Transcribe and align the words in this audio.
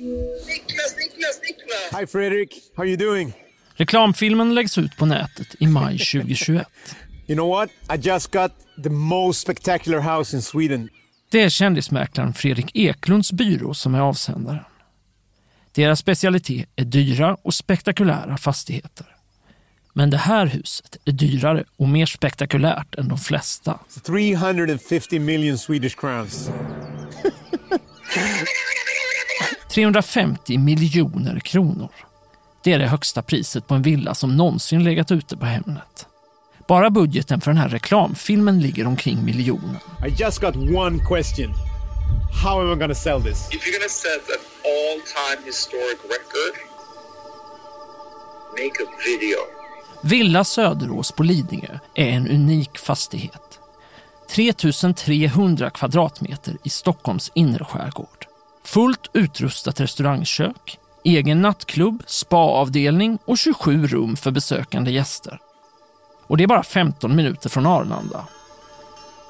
Niklas, 0.00 0.96
Niklas, 0.96 1.40
Niklas! 1.42 2.00
Hi, 2.00 2.06
Frederick. 2.06 2.54
How 2.76 2.82
are 2.82 2.88
you 2.88 2.96
doing? 2.96 3.32
Reklamfilmen 3.74 4.54
läggs 4.54 4.78
ut 4.78 4.96
på 4.96 5.06
nätet 5.06 5.54
i 5.58 5.66
maj 5.66 5.98
2021. 6.12 6.66
You 7.26 7.36
know 7.36 7.48
what? 7.50 7.70
I 7.70 8.08
just 8.08 8.30
got 8.30 8.52
the 8.82 8.90
most 8.90 9.40
spectacular 9.40 10.00
house 10.00 10.36
in 10.36 10.42
Sweden. 10.42 10.88
Det 11.30 11.42
är 11.42 11.48
kändismäklaren 11.48 12.34
Fredrik 12.34 12.70
Eklunds 12.76 13.32
byrå 13.32 13.74
som 13.74 13.94
är 13.94 14.00
avsändaren. 14.00 14.64
Deras 15.72 15.98
specialitet 15.98 16.68
är 16.76 16.84
dyra 16.84 17.36
och 17.42 17.54
spektakulära 17.54 18.36
fastigheter. 18.36 19.06
Men 19.94 20.10
det 20.10 20.16
här 20.16 20.46
huset 20.46 20.96
är 21.04 21.12
dyrare 21.12 21.64
och 21.76 21.88
mer 21.88 22.06
spektakulärt 22.06 22.94
än 22.94 23.08
de 23.08 23.18
flesta. 23.18 23.78
350 24.06 25.18
million 25.18 25.58
Swedish 25.58 25.96
crowns. 26.00 26.50
350 29.70 30.58
miljoner 30.58 31.40
kronor. 31.40 31.88
Det 32.64 32.72
är 32.72 32.78
det 32.78 32.86
högsta 32.86 33.22
priset 33.22 33.66
på 33.66 33.74
en 33.74 33.82
villa 33.82 34.14
som 34.14 34.36
någonsin 34.36 34.84
legat 34.84 35.10
ute 35.10 35.36
på 35.36 35.46
Hemnet. 35.46 36.06
Bara 36.68 36.90
budgeten 36.90 37.40
för 37.40 37.50
den 37.50 37.58
här 37.58 37.68
reklamfilmen 37.68 38.60
ligger 38.60 38.86
omkring 38.86 39.24
miljonen. 39.24 39.76
I 40.06 40.22
just 40.22 40.40
got 40.40 40.56
one 40.56 40.98
question. 40.98 41.54
How 42.44 42.60
am 42.60 42.72
I 42.72 42.80
gonna 42.80 42.94
sell 42.94 43.22
this? 43.22 43.48
If 43.52 43.66
you're 43.66 43.78
gonna 43.78 43.88
set 43.88 44.22
an 44.36 44.42
all-time 44.64 45.46
historic 45.46 45.98
record, 46.14 46.54
make 48.52 48.76
a 48.84 48.88
video. 49.06 49.38
Villa 50.02 50.44
Söderås 50.44 51.12
på 51.12 51.22
Lidingö 51.22 51.78
är 51.94 52.08
en 52.08 52.28
unik 52.28 52.78
fastighet. 52.78 53.58
3300 54.30 55.70
kvadratmeter 55.70 56.56
i 56.64 56.70
Stockholms 56.70 57.30
innerskärgård. 57.34 58.29
Fullt 58.70 59.10
utrustat 59.12 59.80
restaurangkök, 59.80 60.78
egen 61.04 61.42
nattklubb, 61.42 62.02
spaavdelning 62.06 63.18
och 63.24 63.38
27 63.38 63.86
rum 63.86 64.16
för 64.16 64.30
besökande 64.30 64.90
gäster. 64.90 65.38
Och 66.26 66.36
det 66.36 66.44
är 66.44 66.48
bara 66.48 66.62
15 66.62 67.16
minuter 67.16 67.48
från 67.48 67.66
Arlanda. 67.66 68.26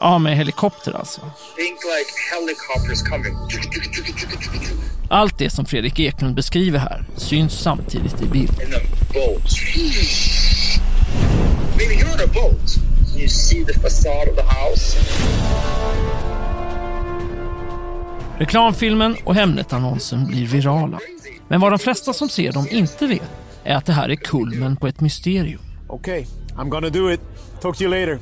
Ja, 0.00 0.18
med 0.18 0.36
helikopter 0.36 0.92
alltså. 0.92 1.20
Allt 5.10 5.38
det 5.38 5.50
som 5.50 5.66
Fredrik 5.66 6.00
Eklund 6.00 6.34
beskriver 6.34 6.78
här 6.78 7.04
syns 7.16 7.52
samtidigt 7.52 8.22
i 8.22 8.26
bild. 8.26 8.50
And 8.50 8.72
then 8.72 8.82
Reklamfilmen 18.40 19.16
och 19.24 19.34
Hemnet-annonsen 19.34 20.26
blir 20.26 20.46
virala. 20.46 20.98
Men 21.48 21.60
vad 21.60 21.72
de 21.72 21.78
flesta 21.78 22.12
som 22.12 22.28
ser 22.28 22.52
dem 22.52 22.66
inte 22.70 23.06
vet 23.06 23.30
är 23.64 23.76
att 23.76 23.86
det 23.86 23.92
här 23.92 24.08
är 24.08 24.14
kulmen 24.14 24.76
på 24.76 24.86
ett 24.86 25.00
mysterium. 25.00 25.60
Okay, 25.88 26.24
I'm 26.56 26.68
gonna 26.68 26.88
do 26.88 27.12
it. 27.12 27.20
Talk 27.60 27.76
to 27.76 27.82
you 27.82 27.90
later. 27.90 28.18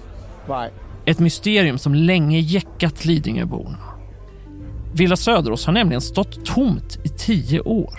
Bye. 0.46 0.70
Ett 1.04 1.18
mysterium 1.18 1.78
som 1.78 1.94
länge 1.94 2.38
jäckat 2.38 3.04
Lidingöborna. 3.04 3.78
Villa 4.92 5.16
Söderås 5.16 5.66
har 5.66 5.72
nämligen 5.72 6.00
stått 6.00 6.44
tomt 6.44 6.98
i 7.04 7.08
tio 7.08 7.60
år. 7.60 7.98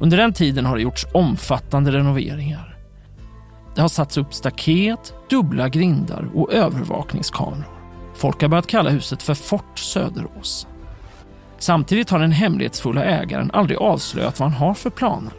Under 0.00 0.16
den 0.16 0.32
tiden 0.32 0.66
har 0.66 0.76
det 0.76 0.82
gjorts 0.82 1.06
omfattande 1.12 1.92
renoveringar. 1.92 2.78
Det 3.74 3.80
har 3.80 3.88
satts 3.88 4.16
upp 4.16 4.34
staket, 4.34 5.14
dubbla 5.30 5.68
grindar 5.68 6.28
och 6.34 6.52
övervakningskameror. 6.52 7.64
Folk 8.14 8.42
har 8.42 8.48
börjat 8.48 8.66
kalla 8.66 8.90
huset 8.90 9.22
för 9.22 9.34
Fort 9.34 9.78
Söderås. 9.78 10.66
Samtidigt 11.62 12.10
har 12.10 12.18
den 12.18 12.32
hemlighetsfulla 12.32 13.04
ägaren 13.04 13.50
aldrig 13.52 13.78
avslöjat 13.78 14.40
vad 14.40 14.50
han 14.50 14.58
har 14.58 14.74
för 14.74 14.90
planer. 14.90 15.32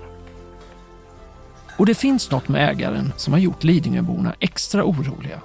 Och 1.77 1.85
det 1.85 1.95
finns 1.95 2.31
något 2.31 2.47
med 2.47 2.69
ägaren 2.69 3.13
som 3.17 3.33
har 3.33 3.39
gjort 3.39 3.63
Lidingöborna 3.63 4.35
extra 4.39 4.83
oroliga. 4.83 5.41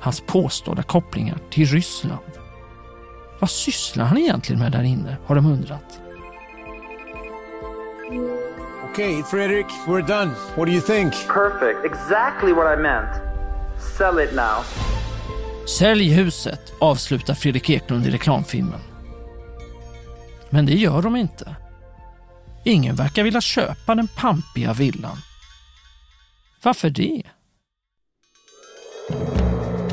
Hans 0.00 0.20
påstådda 0.20 0.82
kopplingar 0.82 1.38
till 1.50 1.66
Ryssland. 1.66 2.20
Vad 3.40 3.50
sysslar 3.50 4.04
han 4.04 4.18
egentligen 4.18 4.60
med 4.60 4.72
där 4.72 4.82
inne, 4.82 5.16
har 5.26 5.34
de 5.34 5.46
undrat. 5.46 6.00
Okay, 8.90 9.22
Frederick, 9.22 9.66
we're 9.86 10.06
done. 10.06 10.30
What 10.56 10.66
do 10.66 10.72
you 10.72 10.80
think? 10.80 11.12
Perfect. 11.12 11.84
Exactly 11.84 12.52
what 12.52 12.78
I 12.78 12.82
meant. 12.82 13.10
Sell 13.98 14.18
it 14.18 14.34
now. 14.34 14.64
Sälj 15.78 16.08
huset, 16.08 16.72
avslutar 16.78 17.34
Fredrik 17.34 17.70
Eklund 17.70 18.06
i 18.06 18.10
reklamfilmen. 18.10 18.91
Men 20.52 20.66
det 20.66 20.74
gör 20.74 21.02
de 21.02 21.16
inte. 21.16 21.56
Ingen 22.64 22.96
verkar 22.96 23.22
vilja 23.22 23.40
köpa 23.40 23.94
den 23.94 24.08
pampiga 24.08 24.72
villan. 24.72 25.16
Varför 26.62 26.90
det? 26.90 27.22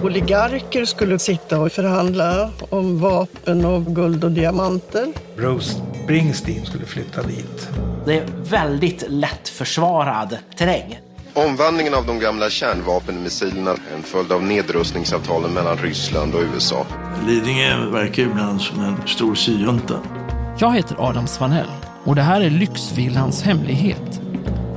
Oligarker 0.03 0.85
skulle 0.85 1.19
sitta 1.19 1.59
och 1.59 1.71
förhandla 1.71 2.49
om 2.69 2.99
vapen 2.99 3.65
och 3.65 3.85
guld 3.95 4.23
och 4.23 4.31
diamanter. 4.31 5.07
Bruce 5.35 5.75
Springsteen 6.03 6.65
skulle 6.65 6.85
flytta 6.85 7.23
dit. 7.23 7.69
Det 8.05 8.17
är 8.17 8.25
väldigt 8.49 9.03
lättförsvarad 9.07 10.37
terräng. 10.57 10.99
Omvandlingen 11.33 11.93
av 11.93 12.05
de 12.05 12.19
gamla 12.19 12.49
kärnvapenmissilerna 12.49 13.71
är 13.71 13.95
en 13.95 14.03
följd 14.03 14.31
av 14.31 14.43
nedrustningsavtalen 14.43 15.53
mellan 15.53 15.77
Ryssland 15.77 16.35
och 16.35 16.41
USA. 16.53 16.85
Lidingö 17.27 17.89
verkar 17.89 18.23
ibland 18.23 18.61
som 18.61 18.83
en 18.83 19.07
stor 19.07 19.35
syjunta. 19.35 19.99
Jag 20.61 20.75
heter 20.75 20.95
Adam 20.99 21.27
Svanell 21.27 21.69
och 22.03 22.15
det 22.15 22.21
här 22.21 22.41
är 22.41 22.49
Lyxvillans 22.49 23.43
hemlighet. 23.43 24.21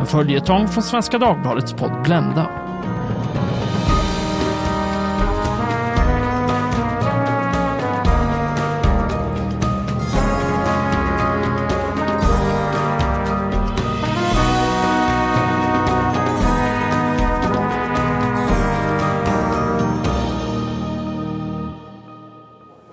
En 0.00 0.06
följetong 0.06 0.68
från 0.68 0.82
Svenska 0.82 1.18
Dagbladets 1.18 1.72
podd 1.72 2.02
Blenda. 2.04 2.50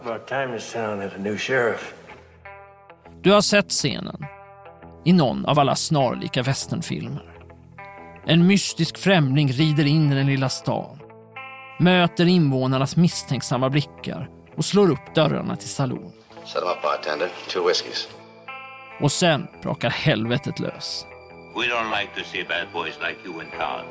About 0.02 0.28
time 0.28 0.52
this 0.52 0.74
town 0.74 1.02
had 1.02 1.14
a 1.14 1.18
new 1.18 1.38
sheriff. 1.38 1.99
Du 3.24 3.32
har 3.32 3.42
sett 3.42 3.70
scenen 3.70 4.26
i 5.06 5.14
någon 5.14 5.46
av 5.46 5.60
alla 5.60 5.76
snarlika 5.76 6.44
westernfilmer. 6.44 7.24
En 8.26 8.48
mystisk 8.48 8.98
främling 8.98 9.52
rider 9.52 9.86
in 9.86 10.12
i 10.12 10.16
den 10.16 10.28
lilla 10.28 10.50
stan, 10.50 11.00
möter 11.80 12.26
invånarnas 12.26 12.96
misstänksamma 12.96 13.70
blickar 13.70 14.30
och 14.58 14.66
slår 14.66 14.92
upp 14.92 15.16
dörrarna 15.16 15.56
till 15.56 15.70
saloon. 15.70 16.12
Set 16.46 16.64
up, 16.64 16.82
bartender. 16.84 17.30
Two 17.54 17.68
whiskeys. 17.68 18.08
Och 19.02 19.12
sen 19.12 19.48
brakar 19.62 19.90
helvetet 19.90 20.60
lös. 20.60 21.06
We 21.56 21.66
don't 21.66 22.00
like 22.00 22.24
to 22.24 22.30
see 22.30 22.44
bad 22.44 22.68
boys 22.74 23.00
like 23.00 23.20
you 23.26 23.42
in 23.42 23.50
town. 23.50 23.86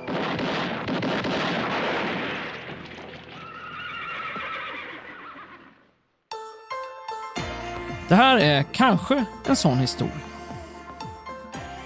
Det 8.09 8.15
här 8.15 8.37
är 8.37 8.63
kanske 8.63 9.25
en 9.47 9.57
sån 9.57 9.79
historia. 9.79 10.13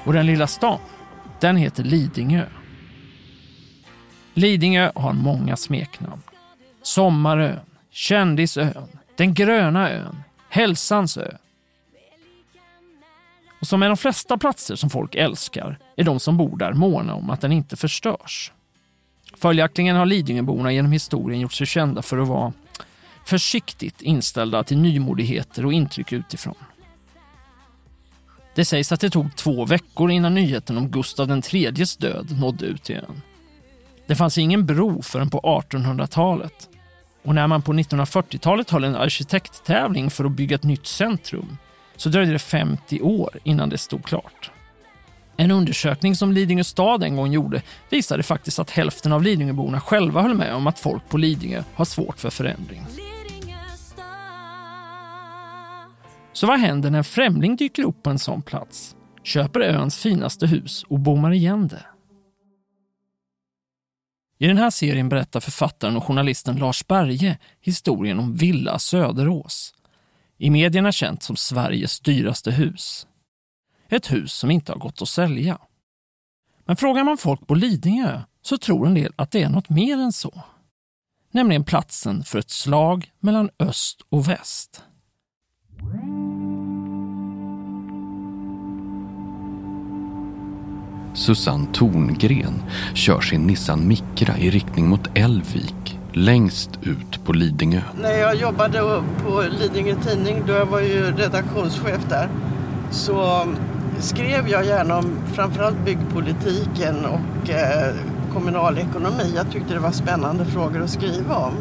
Och 0.04 0.12
den 0.12 0.26
lilla 0.26 0.46
stan, 0.46 0.78
den 1.40 1.56
heter 1.56 1.84
Lidingö. 1.84 2.46
Lidingö 4.34 4.92
har 4.94 5.12
många 5.12 5.56
smeknamn. 5.56 6.22
Sommarön, 6.82 7.60
Kändisön, 7.90 8.88
Den 9.16 9.34
gröna 9.34 9.90
ön, 9.90 10.22
Hälsans 10.48 11.16
ö. 11.16 11.36
Och 13.60 13.66
som 13.66 13.80
med 13.80 13.90
de 13.90 13.96
flesta 13.96 14.38
platser 14.38 14.76
som 14.76 14.90
folk 14.90 15.14
älskar 15.14 15.78
är 15.96 16.04
de 16.04 16.20
som 16.20 16.36
bor 16.36 16.56
där 16.56 16.72
måna 16.72 17.14
om 17.14 17.30
att 17.30 17.40
den 17.40 17.52
inte 17.52 17.76
förstörs. 17.76 18.52
Följaktligen 19.36 19.96
har 19.96 20.06
Lidingöborna 20.06 20.72
genom 20.72 20.92
historien 20.92 21.40
gjort 21.40 21.52
sig 21.52 21.66
kända 21.66 22.02
för 22.02 22.18
att 22.18 22.28
vara 22.28 22.52
försiktigt 23.24 24.02
inställda 24.02 24.64
till 24.64 24.78
nymodigheter 24.78 25.66
och 25.66 25.72
intryck 25.72 26.12
utifrån. 26.12 26.54
Det 28.54 28.64
sägs 28.64 28.92
att 28.92 29.00
det 29.00 29.10
tog 29.10 29.36
två 29.36 29.64
veckor 29.64 30.10
innan 30.10 30.34
nyheten 30.34 30.78
om 30.78 30.88
Gustav 30.88 31.42
IIIs 31.52 31.96
död 31.96 32.40
nådde 32.40 32.66
ut 32.66 32.82
till 32.82 32.96
ön. 32.96 33.22
Det 34.06 34.16
fanns 34.16 34.38
ingen 34.38 34.66
bro 34.66 35.02
förrän 35.02 35.30
på 35.30 35.40
1800-talet. 35.40 36.68
Och 37.22 37.34
när 37.34 37.46
man 37.46 37.62
på 37.62 37.72
1940-talet 37.72 38.70
höll 38.70 38.84
en 38.84 38.96
arkitekttävling 38.96 40.10
för 40.10 40.24
att 40.24 40.32
bygga 40.32 40.54
ett 40.54 40.62
nytt 40.62 40.86
centrum 40.86 41.56
så 41.96 42.08
dröjde 42.08 42.32
det 42.32 42.38
50 42.38 43.00
år 43.00 43.38
innan 43.44 43.68
det 43.68 43.78
stod 43.78 44.04
klart. 44.04 44.50
En 45.42 45.50
undersökning 45.50 46.16
som 46.16 46.32
Lidingö 46.32 46.64
stad 46.64 47.02
en 47.02 47.16
gång 47.16 47.32
gjorde 47.32 47.62
visade 47.90 48.22
faktiskt 48.22 48.58
att 48.58 48.70
hälften 48.70 49.12
av 49.12 49.22
Lidingöborna 49.22 49.80
själva 49.80 50.22
höll 50.22 50.34
med 50.34 50.54
om 50.54 50.66
att 50.66 50.78
folk 50.78 51.08
på 51.08 51.16
Lidingö 51.16 51.62
har 51.74 51.84
svårt 51.84 52.20
för 52.20 52.30
förändring. 52.30 52.86
Så 56.32 56.46
vad 56.46 56.60
händer 56.60 56.90
när 56.90 56.98
en 56.98 57.04
främling 57.04 57.56
dyker 57.56 57.82
upp 57.82 58.02
på 58.02 58.10
en 58.10 58.18
sån 58.18 58.42
plats, 58.42 58.96
köper 59.22 59.60
öns 59.60 59.98
finaste 59.98 60.46
hus 60.46 60.82
och 60.88 61.00
bommar 61.00 61.32
igen 61.32 61.68
det? 61.68 61.86
I 64.38 64.46
den 64.46 64.58
här 64.58 64.70
serien 64.70 65.08
berättar 65.08 65.40
författaren 65.40 65.96
och 65.96 66.04
journalisten 66.04 66.56
Lars 66.56 66.86
Berge 66.86 67.38
historien 67.60 68.18
om 68.18 68.36
Villa 68.36 68.78
Söderås. 68.78 69.74
I 70.38 70.50
medierna 70.50 70.92
känt 70.92 71.22
som 71.22 71.36
Sveriges 71.36 72.00
dyraste 72.00 72.50
hus. 72.50 73.06
Ett 73.92 74.12
hus 74.12 74.32
som 74.32 74.50
inte 74.50 74.72
har 74.72 74.78
gått 74.78 75.02
att 75.02 75.08
sälja. 75.08 75.58
Men 76.64 76.76
frågar 76.76 77.04
man 77.04 77.18
folk 77.18 77.46
på 77.46 77.54
Lidingö 77.54 78.20
så 78.42 78.58
tror 78.58 78.86
en 78.86 78.94
del 78.94 79.12
att 79.16 79.30
det 79.30 79.42
är 79.42 79.48
något 79.48 79.70
mer 79.70 79.96
än 79.96 80.12
så. 80.12 80.42
Nämligen 81.30 81.64
platsen 81.64 82.24
för 82.24 82.38
ett 82.38 82.50
slag 82.50 83.12
mellan 83.20 83.50
öst 83.58 84.00
och 84.08 84.28
väst. 84.28 84.84
Susanne 91.14 91.66
Torngren 91.72 92.62
kör 92.94 93.20
sin 93.20 93.46
Nissan 93.46 93.88
Micra 93.88 94.38
i 94.38 94.50
riktning 94.50 94.88
mot 94.88 95.18
Älvvik, 95.18 95.98
längst 96.12 96.70
ut 96.82 97.24
på 97.24 97.32
Lidingö. 97.32 97.82
När 98.00 98.18
jag 98.18 98.36
jobbade 98.36 99.02
på 99.22 99.42
Lidingö 99.60 99.94
Tidning, 100.02 100.42
då 100.46 100.52
jag 100.52 100.66
var 100.66 100.80
ju 100.80 101.16
redaktionschef 101.16 102.08
där, 102.08 102.28
så 102.90 103.46
skrev 104.02 104.48
jag 104.48 104.66
gärna 104.66 104.98
om 104.98 105.18
framförallt 105.34 105.84
byggpolitiken 105.84 107.04
och 107.04 107.50
eh. 107.50 107.94
Jag 109.34 109.50
tyckte 109.52 109.74
det 109.74 109.80
var 109.80 109.90
spännande 109.90 110.44
frågor 110.44 110.82
att 110.82 110.90
skriva 110.90 111.36
om. 111.36 111.52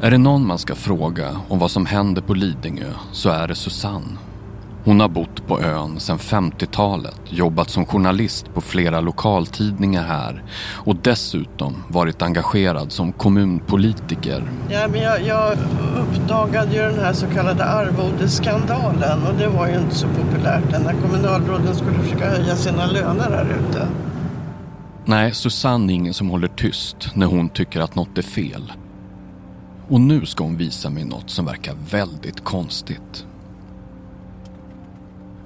Är 0.00 0.10
det 0.10 0.18
någon 0.18 0.46
man 0.46 0.58
ska 0.58 0.74
fråga 0.74 1.40
om 1.48 1.58
vad 1.58 1.70
som 1.70 1.86
händer 1.86 2.22
på 2.22 2.34
Lidingö 2.34 2.92
så 3.12 3.28
är 3.30 3.48
det 3.48 3.54
Susanne. 3.54 4.27
Hon 4.84 5.00
har 5.00 5.08
bott 5.08 5.46
på 5.46 5.60
ön 5.60 6.00
sedan 6.00 6.18
50-talet, 6.18 7.20
jobbat 7.24 7.70
som 7.70 7.86
journalist 7.86 8.54
på 8.54 8.60
flera 8.60 9.00
lokaltidningar 9.00 10.02
här 10.02 10.42
och 10.74 10.96
dessutom 10.96 11.84
varit 11.88 12.22
engagerad 12.22 12.92
som 12.92 13.12
kommunpolitiker. 13.12 14.42
Ja, 14.70 14.88
men 14.88 15.00
jag, 15.00 15.22
jag 15.22 15.58
uppdagade 15.98 16.74
ju 16.74 16.82
den 16.82 16.98
här 16.98 17.12
så 17.12 17.26
kallade 17.26 17.64
arvodesskandalen 17.64 19.22
och 19.26 19.34
det 19.34 19.48
var 19.48 19.68
ju 19.68 19.78
inte 19.78 19.94
så 19.94 20.06
populärt 20.08 20.70
när 20.70 20.94
kommunalråden 21.02 21.74
skulle 21.74 21.98
försöka 21.98 22.30
höja 22.30 22.56
sina 22.56 22.86
löner 22.86 23.30
här 23.30 23.44
ute. 23.44 23.88
Nej, 25.04 25.34
Susanne 25.34 25.92
är 25.92 25.94
ingen 25.94 26.14
som 26.14 26.30
håller 26.30 26.48
tyst 26.48 27.10
när 27.14 27.26
hon 27.26 27.48
tycker 27.48 27.80
att 27.80 27.94
något 27.94 28.18
är 28.18 28.22
fel. 28.22 28.72
Och 29.88 30.00
nu 30.00 30.26
ska 30.26 30.44
hon 30.44 30.56
visa 30.56 30.90
mig 30.90 31.04
något 31.04 31.30
som 31.30 31.44
verkar 31.44 31.74
väldigt 31.90 32.44
konstigt. 32.44 33.27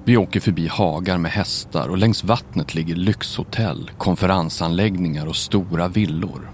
Vi 0.05 0.17
åker 0.17 0.39
förbi 0.39 0.67
hagar 0.67 1.17
med 1.17 1.31
hästar 1.31 1.87
och 1.87 1.97
längs 1.97 2.23
vattnet 2.23 2.75
ligger 2.75 2.95
lyxhotell, 2.95 3.91
konferensanläggningar 3.97 5.27
och 5.27 5.35
stora 5.35 5.87
villor. 5.87 6.51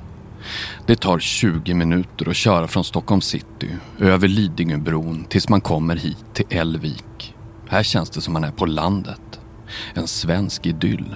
Det 0.85 0.95
tar 0.95 1.19
20 1.19 1.73
minuter 1.73 2.29
att 2.29 2.35
köra 2.35 2.67
från 2.67 2.83
Stockholm 2.83 3.21
city, 3.21 3.69
över 3.99 4.27
Lidingöbron 4.27 5.25
tills 5.29 5.49
man 5.49 5.61
kommer 5.61 5.95
hit 5.95 6.25
till 6.33 6.45
Elvik. 6.49 7.35
Här 7.67 7.83
känns 7.83 8.09
det 8.09 8.21
som 8.21 8.33
man 8.33 8.43
är 8.43 8.51
på 8.51 8.65
landet. 8.65 9.39
En 9.93 10.07
svensk 10.07 10.65
idyll. 10.65 11.15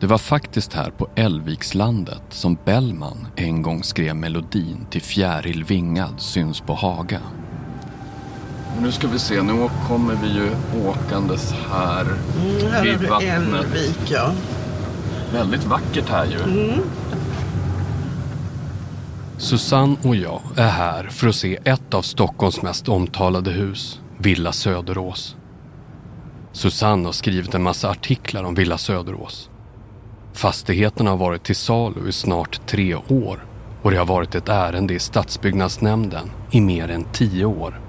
Det 0.00 0.06
var 0.06 0.18
faktiskt 0.18 0.72
här 0.72 0.90
på 0.90 1.08
Älvvikslandet 1.16 2.22
som 2.30 2.58
Bellman 2.64 3.26
en 3.36 3.62
gång 3.62 3.82
skrev 3.82 4.16
melodin 4.16 4.86
till 4.90 5.02
Fjäril 5.02 5.64
Vingad 5.64 6.20
syns 6.20 6.60
på 6.60 6.74
Haga. 6.74 7.20
Nu 8.80 8.92
ska 8.92 9.08
vi 9.08 9.18
se, 9.18 9.42
nu 9.42 9.68
kommer 9.88 10.14
vi 10.14 10.28
ju 10.28 10.50
åkandes 10.88 11.54
här 11.70 12.02
mm, 12.02 12.72
här 12.72 12.82
vid 12.82 13.08
vattnet. 13.08 13.32
Älvvik, 13.32 14.10
ja. 14.10 14.32
Väldigt 15.32 15.64
vackert 15.64 16.08
här 16.08 16.26
ju. 16.26 16.42
Mm. 16.42 16.80
Susanne 19.38 19.96
och 20.02 20.16
jag 20.16 20.40
är 20.56 20.68
här 20.68 21.04
för 21.04 21.28
att 21.28 21.34
se 21.34 21.58
ett 21.64 21.94
av 21.94 22.02
Stockholms 22.02 22.62
mest 22.62 22.88
omtalade 22.88 23.50
hus, 23.50 24.00
Villa 24.18 24.52
Söderås. 24.52 25.36
Susanne 26.52 27.04
har 27.04 27.12
skrivit 27.12 27.54
en 27.54 27.62
massa 27.62 27.90
artiklar 27.90 28.44
om 28.44 28.54
Villa 28.54 28.78
Söderås. 28.78 29.50
Fastigheten 30.32 31.06
har 31.06 31.16
varit 31.16 31.44
till 31.44 31.56
salu 31.56 32.08
i 32.08 32.12
snart 32.12 32.66
tre 32.66 32.94
år 32.94 33.44
och 33.82 33.90
det 33.90 33.96
har 33.96 34.06
varit 34.06 34.34
ett 34.34 34.48
ärende 34.48 34.94
i 34.94 34.98
stadsbyggnadsnämnden 34.98 36.30
i 36.50 36.60
mer 36.60 36.90
än 36.90 37.04
tio 37.12 37.44
år. 37.44 37.83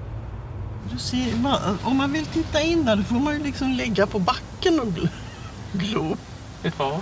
Du 0.92 0.98
ser, 0.98 1.34
om 1.82 1.96
man 1.96 2.12
vill 2.12 2.26
titta 2.26 2.62
in 2.62 2.84
där 2.84 2.96
då 2.96 3.02
får 3.02 3.14
man 3.14 3.34
ju 3.34 3.42
liksom 3.42 3.72
lägga 3.72 4.06
på 4.06 4.18
backen 4.18 4.80
och 4.80 4.92
glo. 5.72 6.16
Ja. 6.78 7.00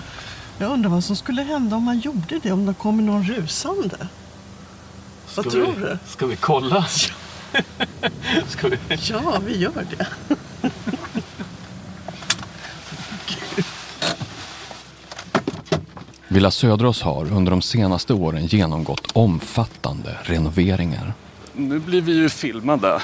Jag 0.59 0.71
undrar 0.71 0.91
vad 0.91 1.05
som 1.05 1.17
skulle 1.17 1.43
hända 1.43 1.77
om 1.77 1.83
man 1.83 1.99
gjorde 1.99 2.39
det, 2.43 2.53
om 2.53 2.67
det 2.67 2.75
kommer 2.75 3.03
någon 3.03 3.25
rusande. 3.25 4.09
Vad 5.37 5.51
tror 5.51 5.73
vi, 5.77 5.81
du? 5.81 5.99
Ska 6.07 6.27
vi 6.27 6.37
kolla? 6.37 6.85
ska 8.49 8.69
vi? 8.69 8.79
Ja, 8.89 9.41
vi 9.47 9.59
gör 9.59 9.87
det. 9.97 10.07
Villa 16.29 16.51
Söderås 16.51 17.03
har 17.03 17.33
under 17.33 17.51
de 17.51 17.63
senaste 17.63 18.15
åren 18.15 18.47
genomgått 18.47 19.11
omfattande 19.13 20.19
renoveringar. 20.23 21.15
Nu 21.53 21.79
blir 21.79 22.01
vi 22.01 22.13
ju 22.13 22.29
filmade. 22.29 23.01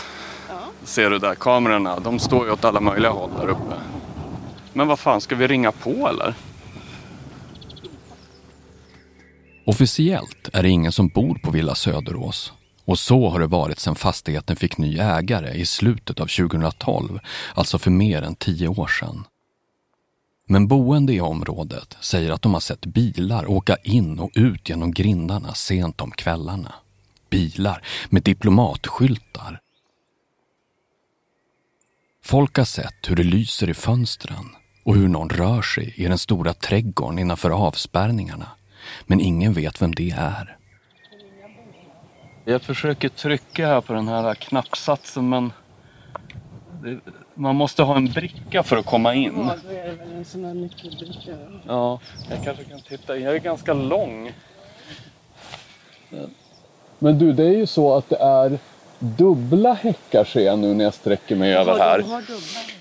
Ser 0.85 1.11
du 1.11 1.19
där, 1.19 1.35
kamerorna, 1.35 2.01
de 2.01 2.19
står 2.19 2.47
ju 2.47 2.53
åt 2.53 2.65
alla 2.65 2.81
möjliga 2.81 3.11
håll 3.11 3.31
där 3.39 3.49
uppe. 3.49 3.75
Men 4.73 4.89
vad 4.89 4.99
fan, 4.99 5.21
ska 5.21 5.37
vi 5.37 5.47
ringa 5.47 5.73
på 5.73 6.09
eller? 6.09 6.35
Officiellt 9.67 10.49
är 10.53 10.63
det 10.63 10.69
ingen 10.69 10.93
som 10.93 11.09
bor 11.09 11.35
på 11.35 11.51
Villa 11.51 11.75
Söderås. 11.75 12.53
Och 12.85 12.99
så 12.99 13.29
har 13.29 13.41
det 13.41 13.47
varit 13.47 13.79
sedan 13.79 13.95
fastigheten 13.95 14.57
fick 14.57 14.79
ny 14.79 14.99
ägare 14.99 15.55
i 15.55 15.67
slutet 15.67 16.21
av 16.21 16.27
2012, 16.27 17.19
alltså 17.55 17.79
för 17.79 17.91
mer 17.91 18.23
än 18.23 18.35
tio 18.35 18.69
år 18.69 18.87
sedan. 18.87 19.25
Men 20.47 20.69
boende 20.69 21.13
i 21.13 21.21
området 21.21 21.97
säger 22.01 22.31
att 22.31 22.43
de 22.43 22.53
har 22.53 22.61
sett 22.61 22.87
bilar 22.87 23.51
åka 23.51 23.77
in 23.77 24.19
och 24.19 24.31
ut 24.35 24.69
genom 24.69 24.93
grindarna 24.93 25.55
sent 25.55 26.01
om 26.01 26.11
kvällarna. 26.11 26.75
Bilar 27.31 27.83
med 28.09 28.23
diplomatskyltar 28.23 29.61
Folk 32.31 32.57
har 32.57 32.65
sett 32.65 33.11
hur 33.11 33.17
det 33.17 33.23
lyser 33.23 33.71
i 33.71 33.75
fönstren 33.75 34.57
och 34.85 34.95
hur 34.95 35.09
någon 35.09 35.29
rör 35.29 35.63
sig 35.63 35.95
i 35.97 36.07
den 36.07 36.19
stora 36.19 36.55
trädgården 36.55 37.19
innanför 37.19 37.51
avspärrningarna. 37.51 38.47
Men 39.07 39.21
ingen 39.21 39.53
vet 39.53 39.83
vem 39.83 39.95
det 39.95 40.11
är. 40.11 40.57
Jag 42.45 42.63
försöker 42.63 43.09
trycka 43.09 43.67
här 43.67 43.81
på 43.81 43.93
den 43.93 44.09
här 44.09 44.35
knappsatsen 44.35 45.29
men 45.29 45.53
det, 46.83 47.01
man 47.35 47.57
måste 47.57 47.83
ha 47.83 47.97
en 47.97 48.07
bricka 48.07 48.63
för 48.63 48.77
att 48.77 48.87
komma 48.87 49.15
in. 49.15 49.35
Ja, 49.37 49.57
då 49.65 49.71
är 49.71 49.87
det 49.87 49.93
väl 49.93 50.13
en 50.13 50.25
sån 50.25 50.45
här 50.45 50.55
nyckelbricka. 50.55 51.37
Ja, 51.67 52.01
jag 52.31 52.45
kanske 52.45 52.65
kan 52.65 52.81
titta. 52.81 53.17
Jag 53.17 53.35
är 53.35 53.41
ganska 53.41 53.75
lång. 53.75 54.33
Men 56.99 57.19
du, 57.19 57.33
det 57.33 57.45
är 57.45 57.57
ju 57.57 57.67
så 57.67 57.97
att 57.97 58.09
det 58.09 58.19
är 58.19 58.59
dubbla 59.01 59.73
häckar 59.73 60.25
ser 60.25 60.41
jag 60.41 60.59
nu 60.59 60.75
när 60.75 60.85
jag 60.85 60.95
sträcker 60.95 61.37
mig 61.37 61.55
över 61.55 61.79
här. 61.79 62.05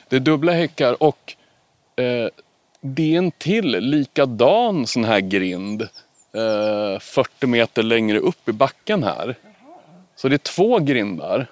Det 0.10 0.16
är 0.16 0.20
dubbla 0.20 0.52
häckar 0.52 1.04
och 1.04 1.36
eh, 1.96 2.30
det 2.82 3.14
är 3.14 3.18
en 3.18 3.32
till 3.32 3.68
likadan 3.80 4.88
sån 4.88 5.04
här 5.04 5.20
grind 5.20 5.82
eh, 5.82 7.00
40 7.00 7.48
meter 7.48 7.84
längre 7.84 8.20
upp 8.20 8.50
i 8.50 8.52
backen 8.52 9.04
här. 9.04 9.36
Så 10.16 10.30
det 10.30 10.36
är 10.36 10.38
två 10.38 10.80
grindar. 10.80 11.48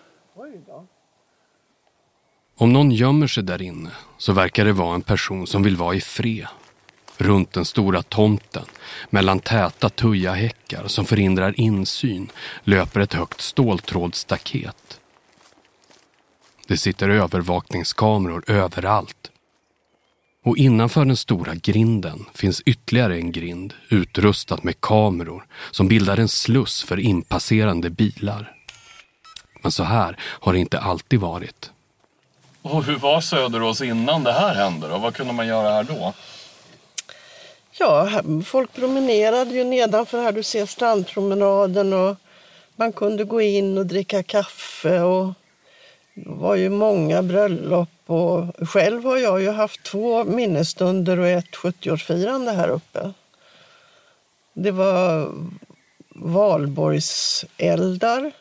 Om 2.58 2.74
någon 2.74 2.92
gömmer 2.92 3.28
sig 3.28 3.44
där 3.44 3.62
inne 3.62 3.90
så 4.18 4.34
verkar 4.34 4.66
det 4.66 4.74
vara 4.74 4.96
en 4.96 5.02
person 5.02 5.48
som 5.48 5.64
vill 5.64 5.76
vara 5.76 5.96
i 5.96 6.02
fred. 6.02 6.48
Runt 7.18 7.54
den 7.54 7.66
stora 7.66 8.04
tomten, 8.04 8.66
mellan 9.10 9.40
täta 9.40 9.90
tujahäckar 9.90 10.88
som 10.88 11.06
förhindrar 11.06 11.60
insyn, 11.60 12.32
löper 12.64 13.00
ett 13.00 13.14
högt 13.14 13.42
ståltrådsstaket. 13.42 15.00
Det 16.68 16.78
sitter 16.78 17.10
övervakningskameror 17.10 18.44
överallt. 18.48 19.32
Och 20.44 20.58
innanför 20.58 21.06
den 21.06 21.18
stora 21.18 21.56
grinden 21.56 22.26
finns 22.34 22.62
ytterligare 22.62 23.16
en 23.16 23.32
grind 23.32 23.74
utrustad 23.90 24.60
med 24.62 24.82
kameror 24.82 25.46
som 25.72 25.88
bildar 25.88 26.18
en 26.18 26.28
sluss 26.28 26.84
för 26.84 27.00
inpasserande 27.00 27.90
bilar. 27.90 28.54
Men 29.62 29.72
så 29.72 29.84
här 29.84 30.18
har 30.22 30.54
det 30.54 30.60
inte 30.60 30.80
alltid 30.80 31.20
varit. 31.20 31.72
Och 32.62 32.84
hur 32.84 32.96
var 32.96 33.22
Söderås 33.22 33.82
innan 33.82 34.24
det 34.24 34.34
här 34.34 34.56
hände 34.56 34.88
då? 34.88 34.98
Vad 34.98 35.16
kunde 35.16 35.34
man 35.34 35.48
göra 35.48 35.70
här 35.70 35.84
då? 35.84 36.14
Ja, 37.80 38.22
folk 38.46 38.74
promenerade 38.74 39.52
ju 39.52 39.64
nedanför 39.64 40.24
här. 40.24 40.32
Du 40.32 40.44
ser 40.44 40.66
strandpromenaden 40.66 41.94
och 41.94 42.16
man 42.76 42.94
kunde 42.94 43.24
gå 43.24 43.42
in 43.42 43.78
och 43.78 43.86
dricka 43.86 44.24
kaffe 44.24 45.02
och 45.02 45.34
Det 46.14 46.30
var 46.30 46.56
ju 46.56 46.70
många 46.70 47.24
bröllop 47.24 47.90
och 48.06 48.70
själv 48.70 49.04
har 49.04 49.18
jag 49.18 49.42
ju 49.42 49.50
haft 49.50 49.84
två 49.84 50.24
minnesstunder 50.24 51.20
och 51.20 51.28
ett 51.28 51.56
70-årsfirande 51.56 52.56
här 52.56 52.70
uppe. 52.70 53.14
Det 54.54 54.72
var 54.72 55.34
valborgseldar. 56.16 58.32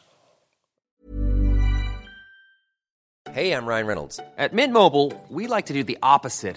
Hej, 3.31 3.49
jag 3.49 3.69
Ryan 3.69 3.87
Reynolds. 3.87 4.17
På 4.17 4.25
Mint 4.53 4.73
Mobile, 4.73 5.13
we 5.29 5.57
like 5.57 5.69
to 5.69 5.75
do 5.75 5.83
the 5.83 5.97
opposite 6.17 6.57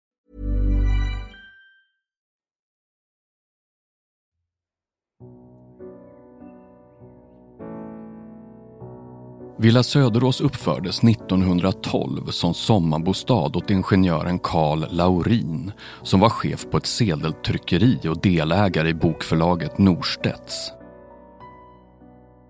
Villa 9.61 9.83
Söderås 9.83 10.41
uppfördes 10.41 11.03
1912 11.03 12.27
som 12.31 12.53
sommarbostad 12.53 13.57
åt 13.57 13.69
ingenjören 13.69 14.39
Carl 14.39 14.85
Laurin 14.89 15.71
som 16.03 16.19
var 16.19 16.29
chef 16.29 16.65
på 16.71 16.77
ett 16.77 16.85
sedeltryckeri 16.85 17.99
och 18.09 18.21
delägare 18.21 18.89
i 18.89 18.93
bokförlaget 18.93 19.77
Norstedts. 19.77 20.71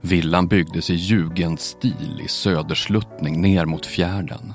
Villan 0.02 0.48
byggdes 0.48 0.90
i 0.90 0.94
jugendstil 0.94 2.22
i 2.26 2.28
södersluttning 2.28 3.42
ner 3.42 3.66
mot 3.66 3.86
fjärden. 3.86 4.54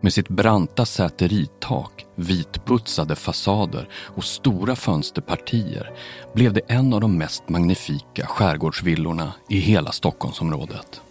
Med 0.00 0.12
sitt 0.12 0.28
branta 0.28 0.86
säteritak, 0.86 2.06
vitputsade 2.14 3.16
fasader 3.16 3.88
och 3.94 4.24
stora 4.24 4.76
fönsterpartier 4.76 5.90
blev 6.34 6.52
det 6.52 6.62
en 6.66 6.92
av 6.92 7.00
de 7.00 7.18
mest 7.18 7.48
magnifika 7.48 8.26
skärgårdsvillorna 8.26 9.32
i 9.48 9.58
hela 9.58 9.92
Stockholmsområdet. 9.92 11.02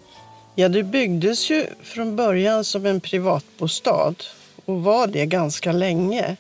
Ja, 0.60 0.70
det 0.70 0.84
byggdes 0.84 1.50
ju 1.50 1.66
från 1.82 2.16
början 2.16 2.64
som 2.64 2.86
en 2.86 3.00
privatbostad 3.00 4.16
och 4.66 4.84
var 4.84 5.08
det 5.08 5.26
ganska 5.26 5.72
länge. 5.72 6.36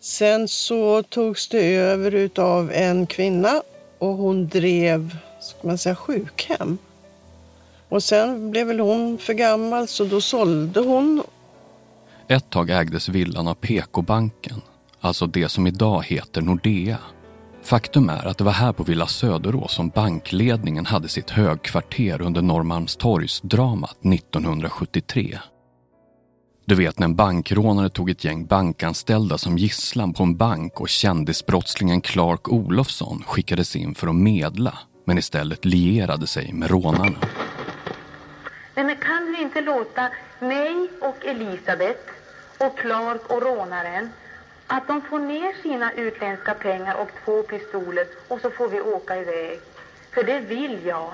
Sen 0.00 0.48
så 0.48 1.02
togs 1.02 1.48
det 1.48 1.74
över 1.74 2.30
av 2.40 2.72
en 2.72 3.06
kvinna 3.06 3.62
och 3.98 4.08
hon 4.08 4.48
drev 4.48 5.16
ska 5.40 5.68
man 5.68 5.78
säga, 5.78 5.96
sjukhem. 5.96 6.78
Och 7.88 8.02
sen 8.02 8.50
blev 8.50 8.66
väl 8.66 8.80
hon 8.80 9.18
för 9.18 9.32
gammal 9.32 9.88
så 9.88 10.04
då 10.04 10.20
sålde 10.20 10.80
hon. 10.80 11.22
Ett 12.28 12.50
tag 12.50 12.70
ägdes 12.70 13.08
villan 13.08 13.48
av 13.48 13.54
PK-banken, 13.54 14.60
alltså 15.00 15.26
det 15.26 15.48
som 15.48 15.66
idag 15.66 16.04
heter 16.04 16.40
Nordea. 16.40 16.98
Faktum 17.64 18.08
är 18.08 18.26
att 18.26 18.38
det 18.38 18.44
var 18.44 18.52
här 18.52 18.72
på 18.72 18.82
Villa 18.82 19.06
Söderås 19.06 19.74
som 19.74 19.88
bankledningen 19.88 20.86
hade 20.86 21.08
sitt 21.08 21.30
högkvarter 21.30 22.22
under 22.22 22.42
Norrmalmstorgsdramat 22.42 23.96
1973. 24.04 25.38
Du 26.66 26.74
vet 26.74 26.98
när 26.98 27.04
en 27.04 27.16
bankrånare 27.16 27.88
tog 27.88 28.10
ett 28.10 28.24
gäng 28.24 28.46
bankanställda 28.46 29.38
som 29.38 29.58
gisslan 29.58 30.14
på 30.14 30.22
en 30.22 30.36
bank 30.36 30.80
och 30.80 30.88
kändisbrottslingen 30.88 32.00
Clark 32.00 32.48
Olofsson 32.48 33.22
skickades 33.26 33.76
in 33.76 33.94
för 33.94 34.06
att 34.08 34.14
medla 34.14 34.78
men 35.06 35.18
istället 35.18 35.64
lierade 35.64 36.26
sig 36.26 36.52
med 36.52 36.70
rånarna. 36.70 37.18
Men 38.74 38.96
kan 38.96 39.34
vi 39.36 39.42
inte 39.42 39.60
låta 39.60 40.10
mig 40.40 40.88
och 41.00 41.26
Elisabeth 41.26 42.10
och 42.58 42.78
Clark 42.78 43.30
och 43.30 43.42
rånaren 43.42 44.10
att 44.66 44.88
de 44.88 45.02
får 45.02 45.18
ner 45.18 45.62
sina 45.62 45.92
utländska 45.92 46.54
pengar 46.54 46.94
och 46.94 47.08
två 47.24 47.42
pistoler 47.42 48.06
och 48.28 48.40
så 48.40 48.50
får 48.50 48.68
vi 48.68 48.80
åka 48.80 49.16
iväg. 49.16 49.60
För 50.14 50.22
det 50.22 50.40
vill 50.40 50.78
jag. 50.86 51.12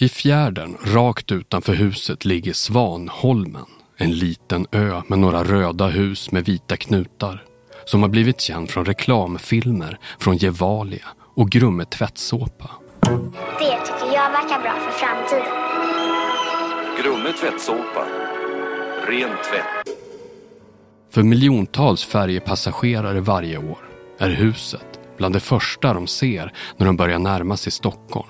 I 0.00 0.08
fjärden, 0.08 0.76
rakt 0.84 1.32
utanför 1.32 1.72
huset, 1.72 2.24
ligger 2.24 2.52
Svanholmen. 2.52 3.66
En 3.96 4.10
liten 4.10 4.66
ö 4.72 5.02
med 5.06 5.18
några 5.18 5.44
röda 5.44 5.86
hus 5.86 6.32
med 6.32 6.44
vita 6.44 6.76
knutar. 6.76 7.44
Som 7.84 8.02
har 8.02 8.08
blivit 8.08 8.40
känd 8.40 8.70
från 8.70 8.84
reklamfilmer 8.84 9.98
från 10.18 10.36
Gevalia 10.36 11.08
och 11.34 11.50
Grumme 11.50 11.84
tvättsåpa. 11.84 12.70
Det 13.58 13.78
tycker 13.80 14.14
jag 14.14 14.30
verkar 14.30 14.62
bra 14.62 14.72
för 14.72 14.90
framtiden. 14.90 15.52
Grumme 17.02 17.32
tvättsåpa. 17.32 18.06
Ren 19.06 19.30
tvätt. 19.30 20.01
För 21.12 21.22
miljontals 21.22 22.04
färjepassagerare 22.04 23.20
varje 23.20 23.58
år 23.58 23.78
är 24.18 24.28
huset 24.28 25.00
bland 25.16 25.34
det 25.34 25.40
första 25.40 25.94
de 25.94 26.06
ser 26.06 26.52
när 26.76 26.86
de 26.86 26.96
börjar 26.96 27.18
närma 27.18 27.56
sig 27.56 27.72
Stockholm. 27.72 28.28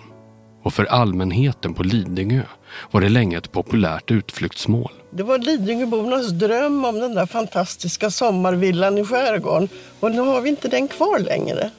Och 0.62 0.74
för 0.74 0.84
allmänheten 0.84 1.74
på 1.74 1.82
Lidingö 1.82 2.42
var 2.90 3.00
det 3.00 3.08
länge 3.08 3.38
ett 3.38 3.52
populärt 3.52 4.10
utflyktsmål. 4.10 4.92
Det 5.10 5.22
var 5.22 5.38
Lidingöbornas 5.38 6.30
dröm 6.30 6.84
om 6.84 6.98
den 6.98 7.14
där 7.14 7.26
fantastiska 7.26 8.10
sommarvillan 8.10 8.98
i 8.98 9.04
skärgården. 9.04 9.68
Och 10.00 10.10
nu 10.10 10.20
har 10.20 10.40
vi 10.40 10.48
inte 10.48 10.68
den 10.68 10.88
kvar 10.88 11.18
längre. 11.18 11.70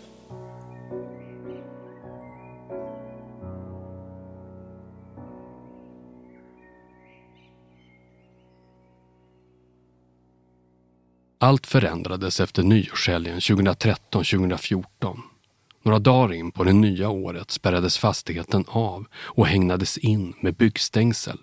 Allt 11.44 11.68
förändrades 11.68 12.40
efter 12.40 12.64
nyårshelgen 12.64 13.40
2013-2014. 13.40 14.84
Några 15.84 16.00
dagar 16.00 16.34
in 16.34 16.52
på 16.52 16.64
det 16.64 16.74
nya 16.74 17.10
året 17.10 17.52
spärrades 17.52 17.98
fastigheten 17.98 18.66
av 18.68 19.06
och 19.16 19.48
hägnades 19.48 19.98
in 19.98 20.34
med 20.40 20.54
byggstängsel. 20.54 21.38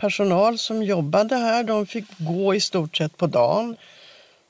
Personal 0.00 0.58
som 0.58 0.82
jobbade 0.82 1.36
här 1.36 1.64
de 1.64 1.86
fick 1.86 2.04
gå 2.18 2.54
i 2.54 2.60
stort 2.60 2.96
sett 2.96 3.16
på 3.16 3.26
dagen. 3.26 3.76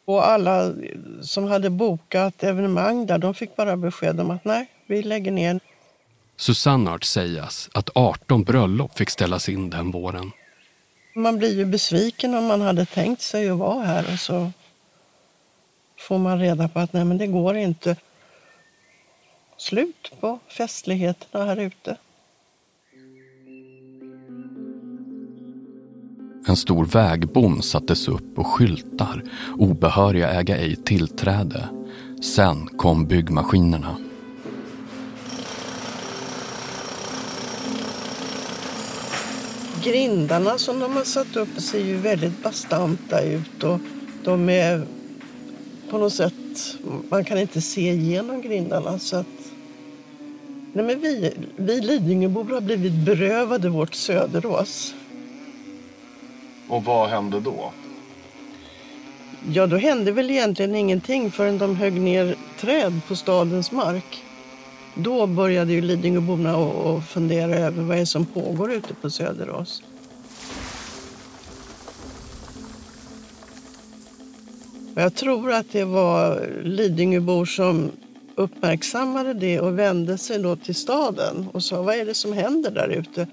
Och 0.05 0.29
alla 0.29 0.75
som 1.23 1.45
hade 1.45 1.71
bokat 1.71 2.43
evenemang 2.43 3.07
där 3.07 3.19
de 3.19 3.35
fick 3.35 3.57
bara 3.57 3.77
besked 3.77 4.21
om 4.21 4.31
att 4.31 4.45
nej, 4.45 4.67
vi 4.87 5.03
lägger 5.03 5.31
ner. 5.31 5.61
Susannart 6.37 7.05
sägas 7.05 7.71
att 7.75 7.91
18 7.95 8.43
bröllop 8.43 8.99
fick 8.99 9.11
ställas 9.11 9.49
in 9.49 9.71
den 9.71 9.91
våren. 9.91 10.33
Man 11.15 11.39
blir 11.39 11.57
ju 11.57 11.65
besviken 11.65 12.35
om 12.35 12.45
man 12.45 12.61
hade 12.61 12.85
tänkt 12.87 13.23
sig 13.23 13.51
att 13.51 13.59
vara 13.59 13.85
här 13.85 14.13
och 14.13 14.19
så 14.19 14.51
får 15.99 16.19
man 16.19 16.39
reda 16.39 16.69
på 16.69 16.79
att 16.79 16.93
nej 16.93 17.05
men 17.05 17.19
det 17.19 17.27
går 17.27 17.57
inte. 17.57 17.97
Slut 19.57 20.13
på 20.21 20.39
festligheterna 20.49 21.45
här 21.45 21.57
ute. 21.57 21.97
En 26.49 26.57
stor 26.57 26.85
vägbom 26.85 27.63
sattes 27.63 28.09
upp 28.09 28.39
och 28.39 28.47
skyltar. 28.47 29.23
Obehöriga 29.59 30.31
äga 30.31 30.57
ej 30.57 30.77
tillträde. 30.77 31.69
Sen 32.23 32.67
kom 32.67 33.07
byggmaskinerna. 33.07 33.97
Grindarna 39.85 40.59
som 40.59 40.79
de 40.79 40.93
har 40.93 41.05
satt 41.05 41.37
upp 41.37 41.61
ser 41.61 41.79
ju 41.79 41.97
väldigt 41.97 42.43
bastanta 42.43 43.23
ut 43.23 43.65
och 43.65 43.81
de 44.25 44.49
är 44.49 44.87
på 45.91 45.99
något 45.99 46.15
sätt, 46.15 46.35
man 47.09 47.25
kan 47.25 47.39
inte 47.39 47.61
se 47.61 47.91
igenom 47.93 48.43
grindarna 48.43 48.99
så 48.99 49.17
att 49.17 49.27
Nej, 50.73 50.85
men 50.85 51.01
vi, 51.01 51.33
vi 51.57 51.81
Lidingöbor 51.81 52.45
har 52.45 52.61
blivit 52.61 52.93
berövade 52.93 53.69
vårt 53.69 53.95
Söderås. 53.95 54.95
Och 56.69 56.85
vad 56.85 57.09
hände 57.09 57.41
då? 57.41 57.73
Ja, 59.53 59.67
då 59.67 59.77
hände 59.77 60.13
väl 60.13 60.31
egentligen 60.31 60.75
ingenting 60.75 61.31
förrän 61.31 61.59
de 61.59 61.77
högg 61.77 61.93
ner 61.93 62.37
träd 62.61 63.01
på 63.09 63.17
stadens 63.17 63.73
mark. 63.73 64.25
Då 65.01 65.27
började 65.27 65.73
ju 65.73 65.81
Lidingöborna 65.81 66.55
att 66.55 67.09
fundera 67.09 67.55
över 67.55 67.83
vad 67.83 67.97
det 67.97 68.01
är 68.01 68.05
som 68.05 68.27
pågår 68.27 68.73
ute 68.73 68.95
på 68.95 69.11
Söderås. 69.11 69.83
Jag 74.95 75.15
tror 75.15 75.53
att 75.53 75.73
det 75.73 75.85
var 75.85 76.49
Lidingöbor 76.63 77.45
som 77.45 77.91
uppmärksammade 78.35 79.35
det 79.35 79.61
och 79.61 79.79
vände 79.79 80.19
sig 80.19 80.39
då 80.39 80.57
till 80.57 80.75
staden 80.75 81.49
och 81.53 81.63
sa 81.63 81.83
vad 81.83 81.95
är 81.95 82.05
det 82.05 82.15
som 82.15 82.33
händer 82.33 82.71
där 82.71 82.89
ute? 82.89 83.27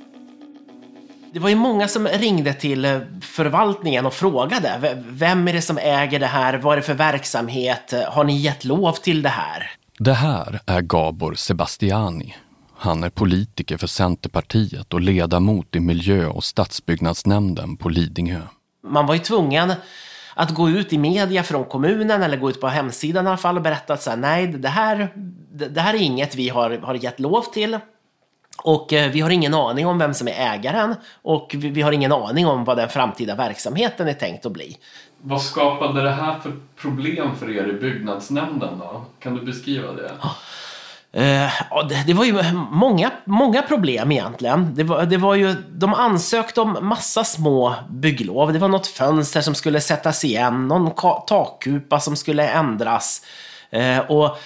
Det 1.34 1.40
var 1.40 1.50
ju 1.50 1.56
många 1.56 1.88
som 1.88 2.08
ringde 2.08 2.54
till 2.54 2.86
eh, 2.86 3.00
förvaltningen 3.22 4.06
och 4.06 4.14
frågade. 4.14 5.04
Vem 5.08 5.48
är 5.48 5.54
det 5.54 5.62
som 5.62 5.78
äger 5.78 6.20
det 6.20 6.26
här? 6.26 6.58
Vad 6.58 6.74
är 6.74 6.78
det 6.78 6.84
för 6.84 6.94
verksamhet? 6.94 7.94
Har 8.08 8.24
ni 8.24 8.38
gett 8.38 8.66
lov 8.66 8.92
till 8.94 9.22
det 9.22 9.30
här? 9.30 9.72
Det 10.00 10.14
här 10.14 10.60
är 10.66 10.82
Gabor 10.82 11.34
Sebastiani. 11.34 12.36
Han 12.78 13.04
är 13.04 13.10
politiker 13.10 13.78
för 13.78 13.88
Centerpartiet 13.88 14.94
och 14.94 15.02
ledamot 15.02 15.76
i 15.76 15.80
miljö- 15.80 16.28
och 16.28 16.44
stadsbyggnadsnämnden 16.44 17.78
på 17.78 17.90
Lidingö. 17.90 18.42
Man 18.88 19.08
var 19.08 19.14
ju 19.14 19.20
tvungen 19.20 19.74
att 20.36 20.54
gå 20.54 20.70
ut 20.70 20.94
i 20.94 20.98
media 20.98 21.44
från 21.44 21.66
kommunen 21.66 22.24
eller 22.24 22.38
gå 22.38 22.50
ut 22.50 22.62
på 22.62 22.68
hemsidan 22.68 23.26
i 23.26 23.28
alla 23.28 23.38
fall 23.38 23.58
och 23.58 23.64
berätta 23.64 23.94
att 23.94 24.02
så 24.02 24.10
här, 24.10 24.18
nej, 24.18 24.48
det 24.48 24.70
här, 24.70 25.14
det 25.70 25.82
här 25.82 25.94
är 25.94 26.02
inget 26.02 26.36
vi 26.36 26.50
har, 26.50 26.78
har 26.78 26.96
gett 26.96 27.20
lov 27.20 27.42
till. 27.54 27.80
Och 28.64 28.94
eh, 28.94 29.12
vi 29.12 29.22
har 29.22 29.30
ingen 29.30 29.54
aning 29.54 29.88
om 29.88 29.98
vem 29.98 30.14
som 30.14 30.28
är 30.28 30.54
ägaren 30.54 30.96
och 31.22 31.56
vi, 31.58 31.82
har 31.82 31.92
ingen 31.92 32.12
aning 32.12 32.48
om 32.48 32.64
vad 32.64 32.78
den 32.78 32.90
framtida 32.90 33.36
verksamheten 33.36 34.08
är 34.08 34.14
tänkt 34.14 34.46
att 34.46 34.52
bli. 34.52 34.78
Vad 35.22 35.42
skapade 35.42 36.02
det 36.02 36.12
här 36.12 36.40
för 36.40 36.52
problem 36.76 37.36
för 37.36 37.58
er 37.58 37.68
i 37.70 37.74
byggnadsnämnden 37.74 38.80
då? 38.80 39.06
Kan 39.20 39.36
du 39.36 39.46
beskriva 39.46 39.92
det? 39.92 40.12
Uh, 41.18 41.50
det, 42.08 42.14
var 42.14 42.26
ju 42.26 42.44
många, 42.72 43.12
många 43.26 43.62
problem 43.62 44.12
egentligen. 44.12 44.76
Det 44.76 44.84
var, 44.84 45.06
det 45.06 45.18
var 45.18 45.36
ju, 45.36 45.56
de 45.70 45.94
ansökte 45.94 46.62
om 46.62 46.78
massa 46.82 47.24
små 47.24 47.76
bygglov. 47.90 48.54
Det 48.54 48.60
var 48.60 48.68
något 48.68 48.88
fönster 48.88 49.42
som 49.42 49.56
skulle 49.56 49.82
sättas 49.82 50.26
igen, 50.26 50.68
någon 50.68 50.92
takkupa 51.28 52.00
som 52.00 52.16
skulle 52.16 52.50
ändras. 52.50 53.22
Uh, 53.74 54.00
och 54.00 54.38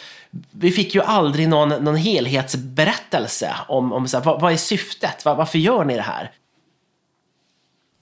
vi 0.52 0.72
fick 0.72 0.96
ju 0.96 1.02
aldrig 1.02 1.50
någon, 1.50 1.70
någon 1.70 1.96
helhetsberättelse 1.96 3.56
om, 3.68 3.94
om 3.94 4.08
så 4.08 4.18
här, 4.18 4.26
vad, 4.26 4.42
vad, 4.42 4.54
är 4.54 4.58
syftet? 4.58 5.26
Var, 5.26 5.36
varför 5.36 5.60
gör 5.60 5.86
ni 5.86 5.96
det 5.96 6.02
här? 6.02 6.32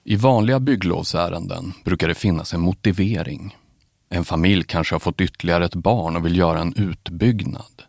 I 0.04 0.16
vanliga 0.16 0.60
bygglovsärenden 0.60 1.72
brukar 1.84 2.08
det 2.08 2.14
finnas 2.14 2.54
en 2.54 2.60
motivering. 2.60 3.56
En 4.10 4.24
familj 4.24 4.64
kanske 4.64 4.94
har 4.94 5.00
fått 5.00 5.20
ytterligare 5.20 5.64
ett 5.64 5.74
barn 5.74 6.16
och 6.16 6.26
vill 6.26 6.36
göra 6.36 6.60
en 6.60 6.74
utbyggnad. 6.76 7.82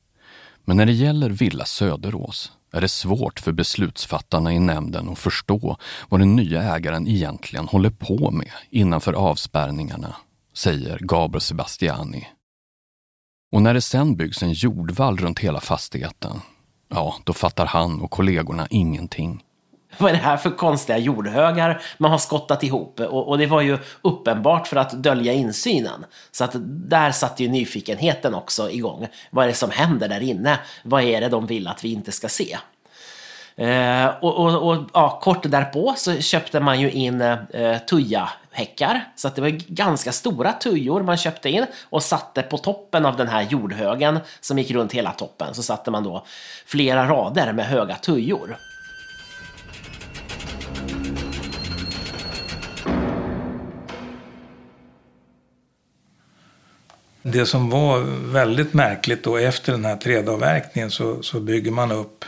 Men 0.66 0.78
när 0.78 0.86
det 0.86 0.92
gäller 0.92 1.30
Villa 1.30 1.66
Söderås 1.66 2.52
är 2.72 2.82
det 2.82 2.88
svårt 2.88 3.40
för 3.40 3.52
beslutsfattarna 3.52 4.54
i 4.54 4.60
nämnden 4.60 5.10
att 5.10 5.20
förstå 5.20 5.78
vad 6.10 6.20
den 6.20 6.36
nya 6.36 6.76
ägaren 6.76 7.08
egentligen 7.08 7.68
håller 7.68 7.90
på 7.90 8.32
med 8.32 8.52
innanför 8.70 9.14
avspärrningarna, 9.14 10.16
säger 10.54 11.00
Gabriel 11.00 11.42
Sebastiani. 11.42 12.28
Och 13.52 13.62
när 13.62 13.74
det 13.74 13.82
sen 13.82 14.16
byggs 14.16 14.44
en 14.44 14.52
jordvall 14.52 15.18
runt 15.18 15.40
hela 15.40 15.60
fastigheten, 15.60 16.42
ja, 16.90 17.16
då 17.24 17.34
fattar 17.34 17.66
han 17.66 18.02
och 18.02 18.12
kollegorna 18.12 18.68
ingenting. 18.70 19.44
Vad 19.98 20.10
är 20.10 20.16
det 20.16 20.22
här 20.22 20.38
för 20.38 20.50
konstiga 20.50 20.98
jordhögar 20.98 21.82
man 21.98 22.12
har 22.12 22.18
skottat 22.18 22.64
ihop? 22.64 23.00
Och, 23.00 23.28
och, 23.28 23.38
det 23.38 23.48
var 23.48 23.62
ju 23.62 23.78
uppenbart 24.02 24.68
för 24.68 24.78
att 24.78 24.92
dölja 24.92 25.34
insynen. 25.34 26.06
Så 26.32 26.44
att 26.44 26.56
där 26.90 27.12
satte 27.12 27.44
ju 27.44 27.50
nyfikenheten 27.50 28.34
också 28.34 28.72
igång. 28.72 29.08
Vad 29.32 29.44
är 29.44 29.48
det 29.50 29.56
som 29.56 29.72
händer 29.72 30.08
där 30.08 30.22
inne? 30.22 30.60
Vad 30.84 31.04
är 31.04 31.22
det 31.22 31.30
de 31.30 31.46
vill 31.46 31.68
att 31.68 31.84
vi 31.84 31.94
inte 31.94 32.12
ska 32.12 32.30
se? 32.30 32.58
Eh, 33.60 34.08
och, 34.22 34.38
och, 34.38 34.70
och 34.70 34.84
ja, 34.94 35.20
kort 35.22 35.44
därpå 35.44 35.94
så 35.98 36.16
köpte 36.16 36.60
man 36.60 36.80
ju 36.80 36.92
in 36.92 37.22
eh, 37.22 37.78
tujahäckar. 37.90 39.08
Så 39.16 39.28
att 39.28 39.36
det 39.36 39.42
var 39.42 39.50
ganska 39.50 40.12
stora 40.12 40.54
tujor 40.54 41.04
man 41.04 41.18
köpte 41.18 41.50
in 41.50 41.66
och 41.90 42.04
satte 42.04 42.42
på 42.42 42.58
toppen 42.58 43.06
av 43.06 43.18
den 43.18 43.28
här 43.28 43.42
jordhögen 43.42 44.20
som 44.42 44.58
gick 44.58 44.72
runt 44.72 44.94
hela 44.94 45.12
toppen. 45.12 45.54
Så 45.54 45.64
satte 45.64 45.92
man 45.92 46.04
då 46.04 46.26
flera 46.66 47.08
rader 47.08 47.54
med 47.54 47.66
höga 47.66 47.96
tujor. 47.96 48.58
Det 57.22 57.46
som 57.46 57.70
var 57.70 58.00
väldigt 58.34 58.74
märkligt 58.74 59.24
då 59.24 59.38
efter 59.38 59.72
den 59.72 59.86
här 59.86 59.96
trädavverkningen 59.96 60.92
så, 60.92 61.24
så 61.24 61.40
bygger 61.40 61.72
man 61.72 61.92
upp 61.92 62.26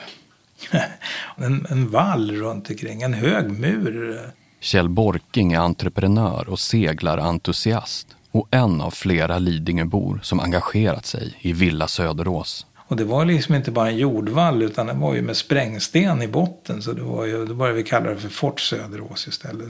en, 1.36 1.66
en 1.70 1.90
vall 1.90 2.32
runt 2.32 2.70
omkring, 2.70 3.02
en 3.02 3.14
hög 3.14 3.52
mur. 3.52 4.20
Kjell 4.60 4.90
Borking 4.90 5.54
är 5.54 5.60
entreprenör 5.60 6.50
och 6.50 6.60
seglarentusiast 6.60 8.08
och 8.32 8.48
en 8.52 8.82
av 8.82 8.92
flera 8.92 9.40
Lidingöbor 9.40 10.20
som 10.24 10.40
engagerat 10.40 11.06
sig 11.06 11.38
i 11.42 11.54
Villa 11.54 11.88
Söderås. 11.88 12.66
Och 12.92 12.98
det 12.98 13.04
var 13.04 13.26
liksom 13.26 13.56
inte 13.56 13.72
bara 13.72 13.90
en 13.90 13.98
jordvall 13.98 14.64
utan 14.64 14.88
det 14.88 14.94
var 14.94 15.16
ju 15.16 15.22
med 15.22 15.38
sprängsten 15.38 16.22
i 16.22 16.28
botten. 16.28 16.82
Så 16.82 16.94
det 16.94 17.02
var 17.02 17.26
ju, 17.26 17.46
då 17.46 17.54
började 17.54 17.78
vi 17.78 17.84
kalla 17.84 18.10
det 18.10 18.18
för 18.18 18.30
Fort 18.30 18.60
Söderås 18.60 19.28
istället. 19.28 19.68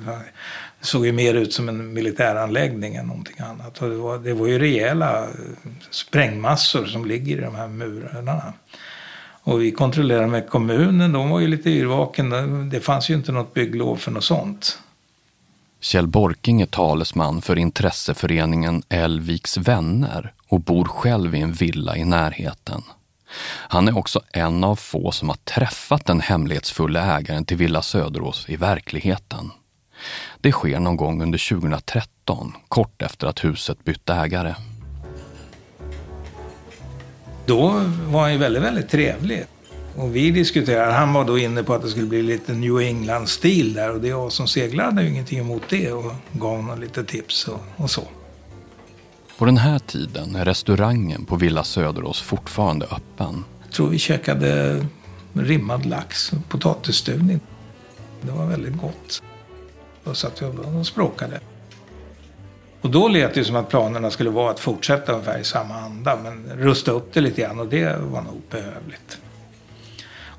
Det 0.79 0.85
såg 0.85 1.05
ju 1.05 1.11
mer 1.11 1.33
ut 1.33 1.53
som 1.53 1.69
en 1.69 1.93
militäranläggning 1.93 2.95
än 2.95 3.07
någonting 3.07 3.39
annat. 3.39 3.81
Och 3.81 3.89
det 3.89 3.95
var, 3.95 4.17
det 4.17 4.33
var 4.33 4.47
ju 4.47 4.59
rejäla 4.59 5.27
sprängmassor 5.89 6.85
som 6.85 7.05
ligger 7.05 7.37
i 7.37 7.41
de 7.41 7.55
här 7.55 7.67
murarna. 7.67 8.53
Och 9.43 9.61
vi 9.61 9.71
kontrollerade 9.71 10.27
med 10.27 10.49
kommunen, 10.49 11.11
de 11.11 11.29
var 11.29 11.39
ju 11.39 11.47
lite 11.47 11.69
yrvaken. 11.69 12.69
Det 12.69 12.79
fanns 12.79 13.09
ju 13.09 13.13
inte 13.13 13.31
något 13.31 13.53
bygglov 13.53 13.95
för 13.95 14.11
något 14.11 14.23
sånt. 14.23 14.79
Kjell 15.79 16.07
Borking 16.07 16.61
är 16.61 16.65
talesman 16.65 17.41
för 17.41 17.57
intresseföreningen 17.57 18.83
Älviks 18.89 19.57
vänner 19.57 20.33
och 20.47 20.59
bor 20.59 20.85
själv 20.85 21.35
i 21.35 21.41
en 21.41 21.53
villa 21.53 21.97
i 21.97 22.05
närheten. 22.05 22.83
Han 23.67 23.87
är 23.87 23.97
också 23.97 24.21
en 24.33 24.63
av 24.63 24.75
få 24.75 25.11
som 25.11 25.29
har 25.29 25.35
träffat 25.35 26.05
den 26.05 26.21
hemlighetsfulla 26.21 27.17
ägaren 27.17 27.45
till 27.45 27.57
Villa 27.57 27.81
Söderås 27.81 28.45
i 28.49 28.55
verkligheten. 28.55 29.51
Det 30.41 30.51
sker 30.51 30.79
någon 30.79 30.97
gång 30.97 31.21
under 31.21 31.49
2013, 31.49 32.53
kort 32.67 33.01
efter 33.01 33.27
att 33.27 33.43
huset 33.43 33.83
bytt 33.83 34.09
ägare. 34.09 34.55
Då 37.51 37.83
var 38.07 38.21
han 38.21 38.31
ju 38.31 38.37
väldigt, 38.37 38.63
väldigt 38.63 38.89
trevlig. 38.89 39.45
Och 39.95 40.15
vi 40.15 40.31
diskuterade, 40.31 40.91
han 40.91 41.13
var 41.13 41.25
då 41.25 41.39
inne 41.39 41.63
på 41.63 41.73
att 41.73 41.81
det 41.81 41.89
skulle 41.89 42.05
bli 42.05 42.21
lite 42.21 42.53
New 42.53 42.79
England-stil 42.79 43.73
där 43.73 43.91
och 43.91 44.01
det 44.01 44.07
jag 44.07 44.31
som 44.31 44.47
seglare 44.47 44.85
hade 44.85 45.03
ju 45.03 45.09
ingenting 45.09 45.39
emot 45.39 45.61
det 45.69 45.91
och 45.91 46.13
gav 46.31 46.55
honom 46.55 46.81
lite 46.81 47.03
tips 47.03 47.47
och, 47.47 47.59
och 47.75 47.89
så. 47.89 48.03
På 49.37 49.45
den 49.45 49.57
här 49.57 49.79
tiden 49.79 50.35
är 50.35 50.45
restaurangen 50.45 51.25
på 51.25 51.35
Villa 51.35 51.63
Söderås 51.63 52.21
fortfarande 52.21 52.85
öppen. 52.85 53.45
Jag 53.63 53.71
tror 53.71 53.89
vi 53.89 53.99
käkade 53.99 54.85
rimmad 55.33 55.85
lax 55.85 56.33
och 56.33 56.49
potatisstuvning. 56.49 57.39
Det 58.21 58.31
var 58.31 58.45
väldigt 58.45 58.77
gott. 58.77 59.23
Då 60.03 60.13
satt 60.13 60.41
vi 60.41 60.45
och 60.45 60.87
språkade. 60.87 61.39
Och 62.81 62.89
då 62.89 63.07
lät 63.07 63.33
det 63.33 63.43
som 63.43 63.55
att 63.55 63.69
planerna 63.69 64.11
skulle 64.11 64.29
vara 64.29 64.51
att 64.51 64.59
fortsätta 64.59 65.11
ungefär 65.11 65.39
i 65.39 65.43
samma 65.43 65.75
anda. 65.75 66.17
Men 66.23 66.51
rusta 66.57 66.91
upp 66.91 67.13
det 67.13 67.21
lite 67.21 67.41
grann 67.41 67.59
och 67.59 67.67
det 67.67 67.97
var 67.99 68.21
nog 68.21 68.41
behövligt. 68.49 69.17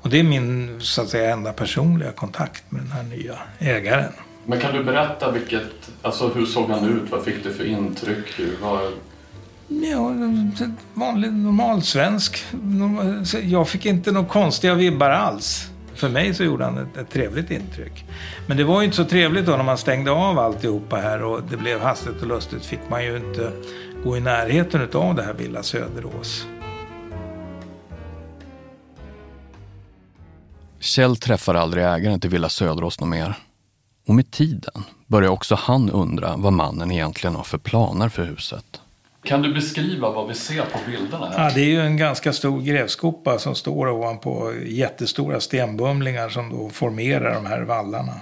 Och 0.03 0.09
det 0.09 0.19
är 0.19 0.23
min 0.23 0.81
så 0.81 1.01
att 1.01 1.09
säga 1.09 1.33
enda 1.33 1.53
personliga 1.53 2.11
kontakt 2.11 2.71
med 2.71 2.81
den 2.81 2.91
här 2.91 3.03
nya 3.03 3.35
ägaren. 3.59 4.13
Men 4.45 4.59
kan 4.59 4.73
du 4.73 4.83
berätta 4.83 5.31
vilket, 5.31 5.91
alltså 6.01 6.27
hur 6.27 6.45
såg 6.45 6.69
han 6.69 6.89
ut? 6.89 7.11
Vad 7.11 7.23
fick 7.23 7.43
du 7.43 7.53
för 7.53 7.65
intryck? 7.65 8.39
Hur 8.39 8.57
var... 8.61 8.91
Ja, 9.67 10.11
vanlig 10.93 11.33
normal 11.33 11.83
svensk. 11.83 12.45
Jag 13.43 13.69
fick 13.69 13.85
inte 13.85 14.11
några 14.11 14.27
konstiga 14.27 14.73
vibbar 14.73 15.09
alls. 15.09 15.69
För 16.03 16.09
mig 16.09 16.33
så 16.33 16.43
gjorde 16.43 16.65
han 16.65 16.77
ett, 16.77 16.97
ett, 16.97 17.09
trevligt 17.09 17.51
intryck. 17.51 18.05
Men 18.47 18.57
det 18.57 18.63
var 18.63 18.81
ju 18.81 18.85
inte 18.85 18.97
så 18.97 19.05
trevligt 19.05 19.45
då 19.45 19.51
när 19.57 19.63
man 19.63 19.77
stängde 19.77 20.11
av 20.11 20.39
alltihopa 20.39 20.95
här 20.95 21.23
och 21.23 21.41
det 21.49 21.57
blev 21.57 21.81
hastigt 21.81 22.21
och 22.21 22.27
lustigt 22.27 22.65
fick 22.65 22.79
man 22.89 23.05
ju 23.05 23.17
inte 23.17 23.51
gå 24.03 24.17
i 24.17 24.19
närheten 24.19 24.89
av 24.93 25.15
det 25.15 25.23
här 25.23 25.33
Villa 25.33 25.63
Söderås. 25.63 26.47
Kjell 30.79 31.15
träffar 31.15 31.55
aldrig 31.55 31.83
ägaren 31.83 32.19
till 32.19 32.29
Villa 32.29 32.49
Söderås 32.49 32.99
något 32.99 33.09
mer. 33.09 33.35
Och 34.07 34.15
med 34.15 34.31
tiden 34.31 34.83
börjar 35.07 35.29
också 35.29 35.55
han 35.55 35.89
undra 35.89 36.35
vad 36.37 36.53
mannen 36.53 36.91
egentligen 36.91 37.35
har 37.35 37.43
för 37.43 37.57
planer 37.57 38.09
för 38.09 38.23
huset. 38.23 38.82
Kan 39.23 39.41
du 39.41 39.53
beskriva 39.53 40.11
vad 40.11 40.27
vi 40.27 40.33
ser 40.33 40.61
på 40.61 40.79
bilderna? 40.85 41.29
Här? 41.29 41.43
Ja, 41.43 41.55
det 41.55 41.61
är 41.61 41.69
ju 41.69 41.81
en 41.81 41.97
ganska 41.97 42.33
stor 42.33 42.61
grävskopa 42.61 43.39
som 43.39 43.55
står 43.55 43.89
ovanpå 43.89 44.53
jättestora 44.65 45.39
stenbumlingar 45.39 46.29
som 46.29 46.49
då 46.49 46.69
formerar 46.69 47.33
de 47.33 47.45
här 47.45 47.61
vallarna. 47.61 48.13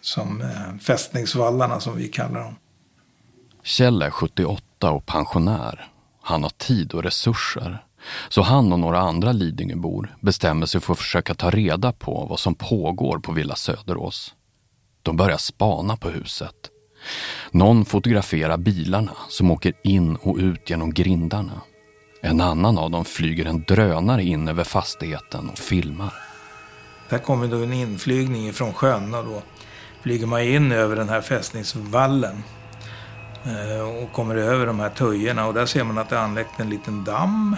Som 0.00 0.40
eh, 0.40 0.78
fästningsvallarna 0.80 1.80
som 1.80 1.96
vi 1.96 2.08
kallar 2.08 2.40
dem. 2.40 2.56
Kjell 3.62 4.02
är 4.02 4.10
78 4.10 4.90
och 4.90 5.06
pensionär. 5.06 5.88
Han 6.22 6.42
har 6.42 6.50
tid 6.50 6.92
och 6.92 7.02
resurser. 7.02 7.84
Så 8.28 8.42
han 8.42 8.72
och 8.72 8.78
några 8.78 8.98
andra 8.98 9.32
Lidingöbor 9.32 10.16
bestämmer 10.20 10.66
sig 10.66 10.80
för 10.80 10.92
att 10.92 10.98
försöka 10.98 11.34
ta 11.34 11.50
reda 11.50 11.92
på 11.92 12.26
vad 12.30 12.40
som 12.40 12.54
pågår 12.54 13.18
på 13.18 13.32
Villa 13.32 13.54
Söderås. 13.54 14.34
De 15.02 15.16
börjar 15.16 15.36
spana 15.36 15.96
på 15.96 16.08
huset. 16.08 16.70
Någon 17.50 17.84
fotograferar 17.84 18.56
bilarna 18.56 19.12
som 19.28 19.50
åker 19.50 19.72
in 19.82 20.16
och 20.16 20.36
ut 20.36 20.70
genom 20.70 20.94
grindarna. 20.94 21.60
En 22.22 22.40
annan 22.40 22.78
av 22.78 22.90
dem 22.90 23.04
flyger 23.04 23.46
en 23.46 23.64
drönare 23.68 24.22
in 24.22 24.48
över 24.48 24.64
fastigheten 24.64 25.48
och 25.48 25.58
filmar. 25.58 26.14
Där 27.08 27.18
kommer 27.18 27.46
då 27.48 27.56
en 27.56 27.72
inflygning 27.72 28.52
från 28.52 28.72
sjön 28.72 29.14
och 29.14 29.24
då 29.24 29.42
flyger 30.02 30.26
man 30.26 30.42
in 30.42 30.72
över 30.72 30.96
den 30.96 31.08
här 31.08 31.20
fästningsvallen 31.20 32.42
eh, 33.44 34.02
och 34.02 34.12
kommer 34.12 34.36
över 34.36 34.66
de 34.66 34.80
här 34.80 34.90
tujorna 34.90 35.46
och 35.46 35.54
där 35.54 35.66
ser 35.66 35.84
man 35.84 35.98
att 35.98 36.08
det 36.08 36.16
är 36.16 36.20
anlagt 36.20 36.60
en 36.60 36.70
liten 36.70 37.04
damm. 37.04 37.56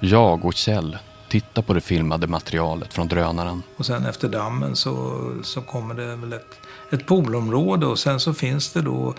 Jag 0.00 0.44
och 0.44 0.54
Kjell 0.54 0.98
tittar 1.28 1.62
på 1.62 1.74
det 1.74 1.80
filmade 1.80 2.26
materialet 2.26 2.94
från 2.94 3.08
drönaren. 3.08 3.62
Och 3.76 3.86
sen 3.86 4.06
efter 4.06 4.28
dammen 4.28 4.76
så, 4.76 5.20
så 5.42 5.62
kommer 5.62 5.94
det 5.94 6.16
väl 6.16 6.32
ett, 6.32 6.58
ett 6.92 7.06
poolområde 7.06 7.86
och 7.86 7.98
sen 7.98 8.20
så 8.20 8.34
finns 8.34 8.72
det 8.72 8.82
då 8.82 9.14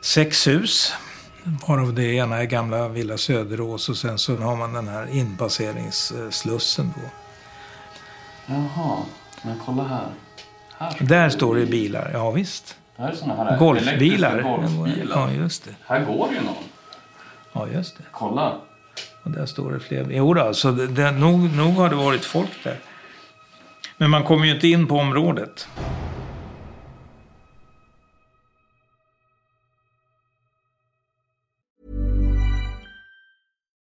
sex 0.00 0.46
hus. 0.46 0.92
Varav 1.68 1.94
det 1.94 2.14
ena 2.14 2.36
är 2.36 2.44
gamla 2.44 2.88
Villa 2.88 3.16
Söderås 3.18 3.88
och 3.88 3.96
sen 3.96 4.18
så 4.18 4.36
har 4.36 4.56
man 4.56 4.72
den 4.72 4.88
här 4.88 5.06
inpasseringsslussen 5.16 6.92
då. 6.96 7.10
Jaha, 8.46 9.02
men 9.42 9.60
kolla 9.66 9.82
här. 9.84 10.08
här 10.78 10.96
Där 11.00 11.28
står 11.28 11.56
det 11.56 11.66
bilar, 11.66 12.10
ja 12.12 12.30
visst. 12.30 12.76
Här 12.96 13.08
är 13.08 13.14
såna 13.14 13.34
här 13.34 13.58
Golfbilar. 13.58 14.42
golfbilar. 14.42 15.16
Ja, 15.20 15.30
just 15.32 15.64
det. 15.64 15.74
Här 15.86 16.04
går 16.04 16.28
ju 16.32 16.40
någon. 16.40 16.64
Ja, 17.52 17.68
just 17.68 17.98
det. 17.98 18.04
Kolla. 18.12 18.56
Och 19.22 19.30
där 19.30 19.46
står 19.46 19.72
det 19.72 19.80
fler. 19.80 20.06
Jo 20.10 20.34
då, 20.34 20.42
alltså 20.42 20.72
det, 20.72 20.86
det, 20.86 21.10
nog, 21.10 21.56
nog 21.56 21.74
har 21.74 21.88
det 21.88 21.96
varit 21.96 22.24
folk 22.24 22.64
där. 22.64 22.78
Men 23.96 24.10
man 24.10 24.24
kommer 24.24 24.46
ju 24.46 24.54
inte 24.54 24.68
in 24.68 24.86
på 24.86 24.96
området. 24.98 25.68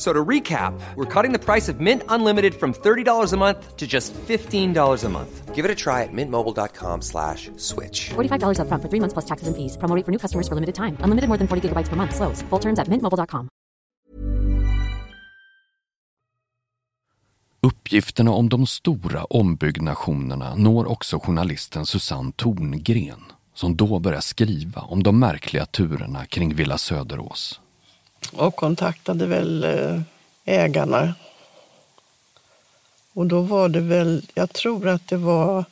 So 0.00 0.14
to 0.14 0.24
recap, 0.24 0.72
we're 0.96 1.04
cutting 1.04 1.32
the 1.32 1.38
price 1.38 1.68
of 1.68 1.78
Mint 1.78 2.02
Unlimited 2.08 2.54
from 2.54 2.72
$30 2.72 3.32
a 3.32 3.36
month 3.36 3.76
to 3.76 3.86
just 3.86 4.14
$15 4.14 5.04
a 5.04 5.08
month. 5.10 5.54
Give 5.54 5.66
it 5.66 5.70
a 5.70 5.74
try 5.74 6.04
at 6.04 6.08
mintmobile.com 6.12 7.02
slash 7.02 7.50
switch. 7.58 8.08
$45 8.16 8.60
upfront 8.60 8.80
for 8.80 8.88
three 8.88 9.00
months 9.00 9.12
plus 9.12 9.26
taxes 9.26 9.48
and 9.48 9.56
fees. 9.56 9.76
Promo 9.76 9.94
rate 9.94 10.06
for 10.06 10.12
new 10.12 10.18
customers 10.18 10.48
for 10.48 10.54
limited 10.54 10.74
time. 10.74 10.96
Unlimited 11.04 11.28
more 11.28 11.36
than 11.36 11.48
40 11.48 11.68
gigabytes 11.68 11.90
per 11.90 11.96
month. 11.96 12.14
Slows. 12.14 12.40
Full 12.48 12.60
terms 12.60 12.78
at 12.78 12.88
mintmobile.com. 12.88 13.48
Uppgifterna 17.62 18.30
om 18.30 18.48
de 18.48 18.66
stora 18.66 19.24
ombyggnationerna 19.24 20.54
når 20.54 20.86
också 20.86 21.18
journalisten 21.18 21.86
Susanne 21.86 22.32
Torngren 22.36 23.20
som 23.54 23.76
då 23.76 23.98
börjar 23.98 24.20
skriva 24.20 24.80
om 24.80 25.02
de 25.02 25.18
märkliga 25.18 25.66
turerna 25.66 26.26
kring 26.26 26.54
Villa 26.54 26.78
Söderås. 26.78 27.60
Och 28.32 28.56
kontaktade 28.56 29.26
väl 29.26 29.64
eh, 29.64 30.00
ägarna. 30.44 31.14
Och 33.14 33.26
då 33.26 33.40
var 33.40 33.68
det 33.68 33.80
väl, 33.80 34.22
jag 34.34 34.52
tror 34.52 34.88
att 34.88 35.08
det 35.08 35.16
var 35.16 35.64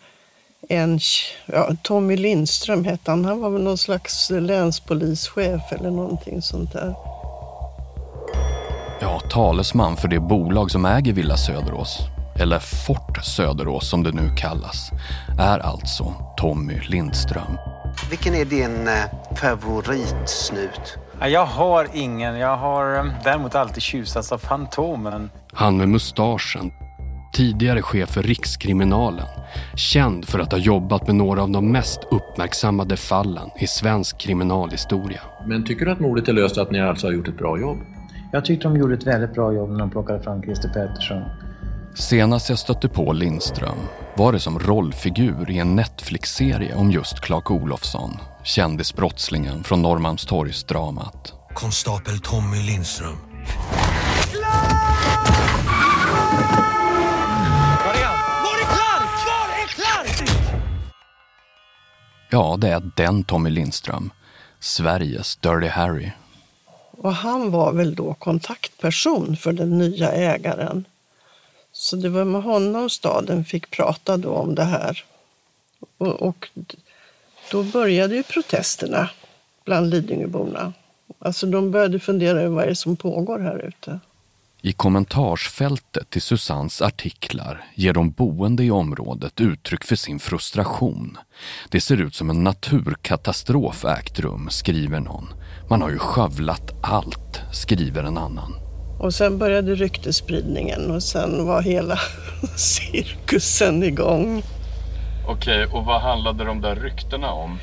en, 0.69 1.01
ja, 1.47 1.71
Tommy 1.83 2.17
Lindström 2.17 2.85
hette 2.85 3.11
han, 3.11 3.25
han 3.25 3.41
var 3.41 3.51
väl 3.51 3.63
någon 3.63 3.79
slags 3.79 4.31
länspolischef 4.31 5.73
eller 5.73 5.91
någonting 5.91 6.43
sånt 6.43 6.73
där. 6.73 6.95
Ja, 9.01 9.21
talesman 9.31 9.97
för 9.97 10.09
det 10.09 10.21
bolag 10.21 10.71
som 10.71 10.85
äger 10.85 11.13
Villa 11.13 11.37
Söderås, 11.37 11.99
eller 12.41 12.59
Fort 12.59 13.25
Söderås 13.25 13.91
som 13.91 14.03
det 14.03 14.13
nu 14.13 14.35
kallas, 14.37 14.91
är 15.39 15.59
alltså 15.59 16.15
Tommy 16.37 16.81
Lindström. 16.81 17.59
Vilken 18.11 18.35
är 18.35 18.45
din 18.45 18.89
eh, 18.89 19.05
favoritsnut? 19.37 20.99
Ja, 21.21 21.29
Jag 21.29 21.47
har 21.47 21.87
ingen. 21.95 22.39
Jag 22.39 22.57
har 22.57 22.95
eh, 22.97 23.05
däremot 23.25 23.55
alltid 23.55 23.83
tjusats 23.83 24.33
av 24.33 24.39
Fantomen. 24.39 25.31
Han 25.53 25.77
med 25.77 25.89
mustaschen, 25.89 26.71
tidigare 27.33 27.83
chef 27.83 28.09
för 28.11 28.23
Rikskriminalen, 28.23 29.27
känd 29.77 30.29
för 30.29 30.39
att 30.39 30.53
ha 30.53 30.59
jobbat 30.59 31.07
med 31.07 31.17
några 31.17 31.43
av 31.43 31.51
de 31.51 31.73
mest 31.73 32.01
uppmärksammade 32.11 32.97
fallen 32.97 33.51
i 33.61 33.67
svensk 33.67 34.19
kriminalhistoria. 34.19 35.21
Men 35.47 35.65
tycker 35.65 35.85
du 35.87 35.93
att 35.93 36.01
mordet 36.01 36.29
är 36.29 36.33
löst 36.33 36.57
och 36.57 36.63
att 36.63 36.71
ni 36.71 36.81
alltså 36.81 37.07
har 37.07 37.13
gjort 37.13 37.29
ett 37.29 37.39
bra 37.39 37.61
jobb? 37.61 37.79
Jag 38.33 38.45
tyckte 38.45 38.69
de 38.69 38.77
gjorde 38.77 38.95
ett 38.95 39.07
väldigt 39.07 39.35
bra 39.35 39.53
jobb 39.53 39.71
när 39.71 39.79
de 39.79 39.91
plockade 39.91 40.23
fram 40.23 40.43
Christer 40.43 40.69
Pettersson. 40.69 41.23
Senast 41.99 42.49
jag 42.49 42.59
stötte 42.59 42.89
på 42.89 43.13
Lindström 43.13 43.79
var 44.17 44.33
det 44.33 44.41
som 44.41 44.59
rollfigur 44.59 45.51
i 45.51 45.59
en 45.59 45.77
Netflix-serie 45.77 46.75
om 46.75 46.91
just 46.91 47.21
Clark 47.21 47.51
Olofsson, 47.51 48.19
kändisbrottslingen 48.45 49.65
från 49.65 49.83
Norrmalmstorgsdramat. 49.83 51.33
Konstapel 51.55 52.21
Tommy 52.21 52.63
Lindström. 52.63 53.17
Var 57.85 57.95
är 57.95 58.05
han? 58.05 58.45
Var 58.45 58.59
är 58.59 58.67
Clark? 58.67 59.11
Var 59.27 59.49
är 59.63 59.67
Clark? 59.67 60.31
Ja, 62.31 62.57
det 62.59 62.69
är 62.69 62.91
den 62.97 63.25
Tommy 63.25 63.51
Lindström, 63.51 64.11
Sveriges 64.61 65.37
Dirty 65.37 65.69
Harry. 65.69 66.11
Och 66.91 67.15
han 67.15 67.51
var 67.51 67.73
väl 67.73 67.95
då 67.95 68.15
kontaktperson 68.15 69.37
för 69.37 69.53
den 69.53 69.79
nya 69.79 70.13
ägaren. 70.13 70.85
Så 71.79 71.97
det 71.97 72.09
var 72.09 72.25
med 72.25 72.43
honom 72.43 72.91
staden 72.91 73.45
fick 73.45 73.71
prata 73.71 74.17
då 74.17 74.31
om 74.31 74.55
det 74.55 74.65
här. 74.65 75.05
Och, 75.99 76.23
och 76.23 76.49
då 77.51 77.63
började 77.63 78.15
ju 78.15 78.23
protesterna 78.23 79.11
bland 79.65 79.91
Lidingöborna. 79.91 80.73
Alltså 81.19 81.47
de 81.47 81.71
började 81.71 81.99
fundera 81.99 82.41
över 82.41 82.57
vad 82.57 82.65
det 82.65 82.71
är 82.71 82.75
som 82.75 82.97
pågår 82.97 83.39
här 83.39 83.67
ute. 83.69 84.01
I 84.63 84.73
kommentarsfältet 84.73 86.11
till 86.11 86.23
Susans 86.23 86.83
artiklar 86.83 87.65
ger 87.75 87.93
de 87.93 88.11
boende 88.11 88.65
i 88.65 88.71
området 88.71 89.41
uttryck 89.41 89.85
för 89.85 89.97
sin 89.97 90.19
frustration. 90.19 91.19
Det 91.69 91.81
ser 91.81 92.01
ut 92.01 92.15
som 92.15 92.31
en 92.31 92.45
naturkatastrof 92.45 93.85
ägt 93.85 94.21
rum, 94.21 94.49
skriver 94.51 95.01
någon. 95.01 95.29
Man 95.71 95.83
har 95.83 95.91
ju 95.91 95.99
skövlat 95.99 96.73
allt, 96.83 97.41
skriver 97.53 98.05
en 98.05 98.19
annan. 98.19 98.68
Och 98.99 99.15
sen 99.15 99.39
började 99.39 99.75
ryktespridningen 99.75 100.91
och 100.91 101.03
sen 101.03 101.47
var 101.47 101.63
hela 101.63 101.99
cirkusen 102.57 103.83
igång. 103.83 104.43
Okej, 105.29 105.67
och 105.67 105.85
vad 105.85 106.01
handlade 106.01 106.45
de 106.45 106.61
där 106.61 106.77
ryktena 106.77 107.33
om? 107.33 107.59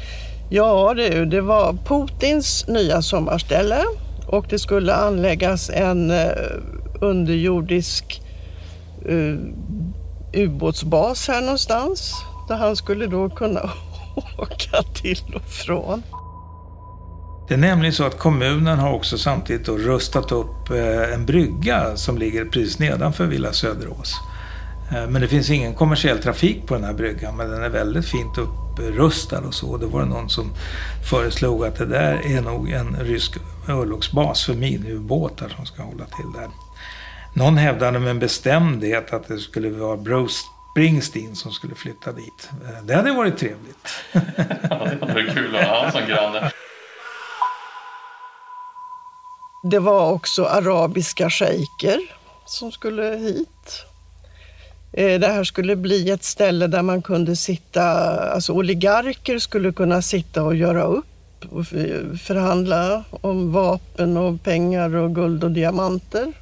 Ja 0.50 0.94
du, 0.94 1.26
det 1.26 1.42
var 1.42 1.74
Putins 1.74 2.68
nya 2.68 3.02
sommarställe 3.02 3.84
och 4.28 4.46
det 4.50 4.60
skulle 4.60 4.94
anläggas 4.94 5.70
en 5.70 6.12
eh, 6.12 6.30
underjordisk 7.02 8.22
eh, 9.06 9.36
ubåtsbas 10.42 11.28
här 11.28 11.42
någonstans. 11.42 12.14
Där 12.48 12.56
han 12.56 12.76
skulle 12.76 13.08
då 13.08 13.30
kunna 13.30 13.62
åka 14.38 14.84
till 14.94 15.36
och 15.36 15.50
från. 15.50 16.04
Det 17.48 17.54
är 17.54 17.58
nämligen 17.58 17.94
så 17.94 18.04
att 18.04 18.18
kommunen 18.18 18.80
har 18.80 18.94
också 18.94 19.18
samtidigt 19.18 19.66
då 19.66 19.78
rustat 19.78 20.32
upp 20.32 20.70
eh, 20.70 21.14
en 21.14 21.26
brygga 21.26 21.96
som 21.98 22.18
ligger 22.18 22.46
precis 22.46 22.80
nedanför 22.80 23.26
Villa 23.26 23.54
Söderås. 23.54 24.16
Eh, 24.92 25.08
men 25.08 25.22
det 25.22 25.28
finns 25.28 25.50
ingen 25.50 25.74
kommersiell 25.76 26.20
trafik 26.20 26.68
på 26.68 26.74
den 26.74 26.84
här 26.84 26.94
bryggan 26.94 27.38
men 27.38 27.50
den 27.50 27.64
är 27.64 27.70
väldigt 27.70 28.06
fint 28.06 28.38
upprustad 28.38 29.40
och 29.40 29.54
så. 29.54 29.78
Det 29.78 29.86
var 29.86 30.00
det 30.00 30.06
någon 30.06 30.30
som 30.30 30.52
föreslog 31.10 31.66
att 31.66 31.78
det 31.78 31.86
där 31.86 32.22
är 32.26 32.42
nog 32.42 32.72
en 32.72 32.96
rysk 33.00 33.38
örlogsbas 33.70 34.46
för 34.46 34.54
miniubåtar 34.54 35.50
som 35.56 35.66
ska 35.66 35.84
hålla 35.84 36.06
till 36.06 36.32
där. 36.36 36.50
Någon 37.34 37.58
hävdade 37.58 38.00
med 38.00 38.10
en 38.10 38.20
bestämdhet 38.20 39.14
att 39.14 39.28
det 39.28 39.38
skulle 39.38 39.70
vara 39.70 39.98
Bruce 39.98 40.36
Springsteen 40.72 41.36
som 41.36 41.52
skulle 41.52 41.76
flytta 41.76 42.12
dit. 42.12 42.50
Eh, 42.66 42.86
det 42.86 42.96
hade 42.96 43.12
varit 43.12 43.38
trevligt. 43.38 43.90
Ja, 44.70 44.88
det 45.00 45.14
var 45.14 45.34
kul 45.34 45.56
att 45.56 45.68
ha 45.68 45.84
han 45.84 45.92
som 45.92 46.02
granne. 46.08 46.52
Det 49.68 49.80
var 49.80 50.12
också 50.12 50.46
arabiska 50.46 51.30
shejker 51.30 52.00
som 52.46 52.72
skulle 52.72 53.18
hit. 53.18 53.86
Eh, 54.94 55.20
det 55.20 55.28
här 55.28 55.44
skulle 55.44 55.76
bli 55.76 56.10
ett 56.10 56.24
ställe 56.24 56.68
där 56.68 56.82
man 56.82 57.02
kunde 57.02 57.36
sitta, 57.36 57.84
alltså 58.32 58.54
oligarker 58.54 59.40
skulle 59.40 59.72
kunna 59.72 60.02
sitta 60.02 60.44
och 60.44 60.56
göra 60.56 60.84
upp 60.84 61.46
och 61.50 61.66
förhandla 62.20 63.04
om 63.10 63.52
vapen 63.52 64.18
och 64.18 64.44
pengar 64.44 64.96
och 64.96 65.16
guld 65.16 65.44
och 65.44 65.52
diamanter. 65.52 66.34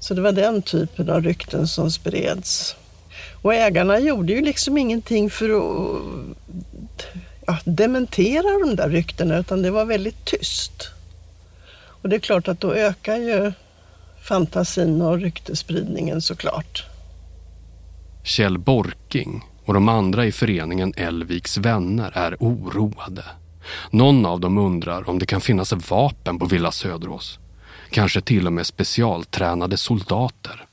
Så 0.00 0.14
det 0.14 0.20
var 0.20 0.32
den 0.32 0.62
typen 0.62 1.10
av 1.10 1.22
rykten 1.22 1.68
som 1.68 1.90
spreds. 1.90 2.76
Och 3.42 3.54
ägarna 3.54 3.98
gjorde 3.98 4.32
ju 4.32 4.40
liksom 4.40 4.78
ingenting 4.78 5.30
för 5.30 5.48
att 5.48 7.06
ja, 7.46 7.58
dementera 7.64 8.58
de 8.66 8.76
där 8.76 8.88
ryktena 8.88 9.38
utan 9.38 9.62
det 9.62 9.70
var 9.70 9.84
väldigt 9.84 10.24
tyst. 10.24 10.93
Och 12.04 12.10
det 12.10 12.16
är 12.16 12.20
klart 12.20 12.48
att 12.48 12.60
då 12.60 12.74
ökar 12.74 13.16
ju 13.16 13.52
fantasin 14.22 15.02
och 15.02 15.18
ryktespridningen 15.18 16.22
såklart. 16.22 16.84
Kjell 18.22 18.58
Borking, 18.58 19.44
och 19.64 19.74
de 19.74 19.88
andra 19.88 20.26
i 20.26 20.32
föreningen 20.32 20.92
Elviks 20.96 21.58
vänner 21.58 22.12
är 22.14 22.36
oroade. 22.40 23.24
Någon 23.90 24.26
av 24.26 24.40
dem 24.40 24.58
undrar 24.58 25.08
om 25.08 25.18
det 25.18 25.26
kan 25.26 25.40
finnas 25.40 25.72
vapen 25.72 26.38
på 26.38 26.46
Villa 26.46 26.72
Söderås. 26.72 27.38
Kanske 27.90 28.20
till 28.20 28.46
och 28.46 28.52
med 28.52 28.66
specialtränade 28.66 29.76
soldater. 29.76 30.66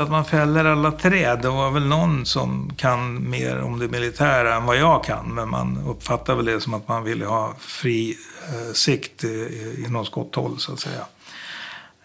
Att 0.00 0.10
man 0.10 0.24
fäller 0.24 0.64
alla 0.64 0.92
träd, 0.92 1.38
det 1.42 1.48
var 1.48 1.70
väl 1.70 1.86
någon 1.86 2.26
som 2.26 2.72
kan 2.76 3.30
mer 3.30 3.62
om 3.62 3.78
det 3.78 3.88
militära 3.88 4.54
än 4.54 4.64
vad 4.64 4.76
jag 4.76 5.04
kan. 5.04 5.34
Men 5.34 5.48
man 5.48 5.84
uppfattar 5.86 6.34
väl 6.34 6.44
det 6.44 6.60
som 6.60 6.74
att 6.74 6.88
man 6.88 7.04
ville 7.04 7.26
ha 7.26 7.54
fri 7.58 8.16
eh, 8.48 8.72
sikt 8.72 9.24
i, 9.24 9.84
inom 9.86 10.04
skotthåll 10.04 10.58
så 10.58 10.72
att 10.72 10.80
säga. 10.80 11.06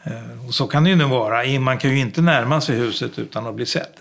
Eh, 0.03 0.47
och 0.47 0.53
så 0.53 0.67
kan 0.67 0.84
det 0.84 0.89
ju 0.89 0.95
nu 0.95 1.06
vara. 1.06 1.60
Man 1.60 1.77
kan 1.77 1.91
ju 1.91 1.99
inte 1.99 2.21
närma 2.21 2.62
sig 2.62 2.75
huset 2.75 3.19
utan 3.19 3.47
att 3.47 3.56
bli 3.56 3.65
sedd. 3.65 3.93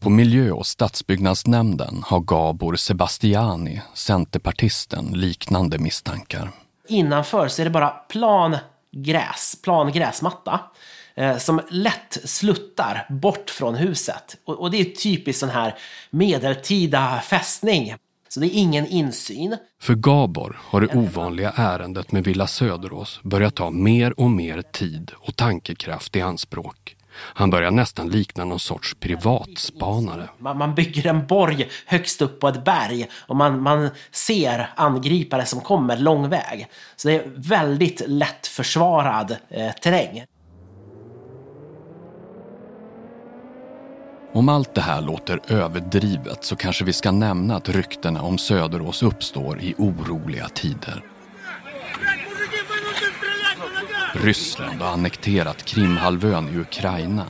På 0.00 0.10
miljö- 0.10 0.52
och 0.52 0.66
stadsbyggnadsnämnden 0.66 2.02
har 2.06 2.20
Gabor 2.20 2.76
Sebastiani, 2.76 3.82
centerpartisten, 3.94 5.06
liknande 5.06 5.78
misstankar. 5.78 6.50
Innanför 6.88 7.48
så 7.48 7.62
är 7.62 7.64
det 7.64 7.70
bara 7.70 7.88
plan 7.88 8.56
gräs, 8.92 9.58
plan 9.62 9.92
gräsmatta 9.92 10.60
som 11.38 11.60
lätt 11.70 12.18
sluttar 12.24 13.06
bort 13.08 13.50
från 13.50 13.74
huset. 13.74 14.36
Och, 14.44 14.70
det 14.70 14.80
är 14.80 14.84
typiskt 14.84 15.40
sån 15.40 15.48
här 15.48 15.74
medeltida 16.10 17.20
fästning. 17.20 17.94
Så 18.28 18.40
det 18.40 18.46
är 18.46 18.58
ingen 18.58 18.86
insyn. 18.86 19.56
För 19.80 19.94
Gabor 19.94 20.60
har 20.62 20.80
det 20.80 20.94
ovanliga 20.96 21.52
ärendet 21.56 22.12
med 22.12 22.24
Villa 22.24 22.46
Söderås 22.46 23.20
börjat 23.22 23.54
ta 23.54 23.70
mer 23.70 24.20
och 24.20 24.30
mer 24.30 24.62
tid 24.62 25.12
och 25.16 25.36
tankekraft 25.36 26.16
i 26.16 26.20
anspråk. 26.20 26.94
Han 27.18 27.50
börjar 27.50 27.70
nästan 27.70 28.08
likna 28.08 28.44
någon 28.44 28.60
sorts 28.60 28.94
privatspanare. 28.94 30.28
Man, 30.38 30.58
man 30.58 30.74
bygger 30.74 31.06
en 31.06 31.26
borg 31.26 31.68
högst 31.86 32.22
upp 32.22 32.40
på 32.40 32.48
ett 32.48 32.64
berg 32.64 33.08
och 33.12 33.36
man, 33.36 33.62
man 33.62 33.90
ser 34.10 34.70
angripare 34.76 35.46
som 35.46 35.60
kommer 35.60 35.96
lång 35.96 36.28
väg. 36.28 36.66
Så 36.96 37.08
det 37.08 37.14
är 37.14 37.32
väldigt 37.36 38.02
lätt 38.06 38.46
försvarad 38.46 39.36
eh, 39.48 39.72
terräng. 39.72 40.24
Om 44.32 44.48
allt 44.48 44.74
det 44.74 44.80
här 44.80 45.00
låter 45.00 45.40
överdrivet 45.48 46.44
så 46.44 46.56
kanske 46.56 46.84
vi 46.84 46.92
ska 46.92 47.10
nämna 47.10 47.56
att 47.56 47.68
ryktena 47.68 48.22
om 48.22 48.38
Söderås 48.38 49.02
uppstår 49.02 49.60
i 49.60 49.74
oroliga 49.78 50.48
tider. 50.48 51.02
Ryssland 54.12 54.80
har 54.80 54.88
annekterat 54.92 55.64
Krimhalvön 55.64 56.48
i 56.48 56.58
Ukraina. 56.58 57.24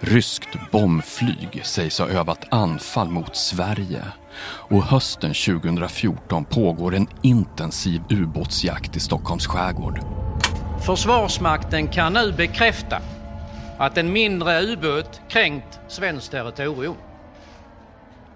Ryskt 0.00 0.70
bombflyg 0.70 1.60
sägs 1.64 1.98
ha 1.98 2.08
övat 2.08 2.46
anfall 2.50 3.08
mot 3.08 3.36
Sverige. 3.36 4.02
Och 4.46 4.82
hösten 4.82 5.34
2014 5.34 6.44
pågår 6.44 6.94
en 6.94 7.06
intensiv 7.22 8.02
ubåtsjakt 8.10 8.96
i 8.96 9.00
Stockholms 9.00 9.46
skärgård. 9.46 10.00
Försvarsmakten 10.86 11.88
kan 11.88 12.12
nu 12.12 12.32
bekräfta 12.32 13.00
att 13.78 13.98
en 13.98 14.12
mindre 14.12 14.62
ubåt 14.62 15.20
kränkt 15.28 15.80
svenskt 15.88 16.30
territorium. 16.30 16.96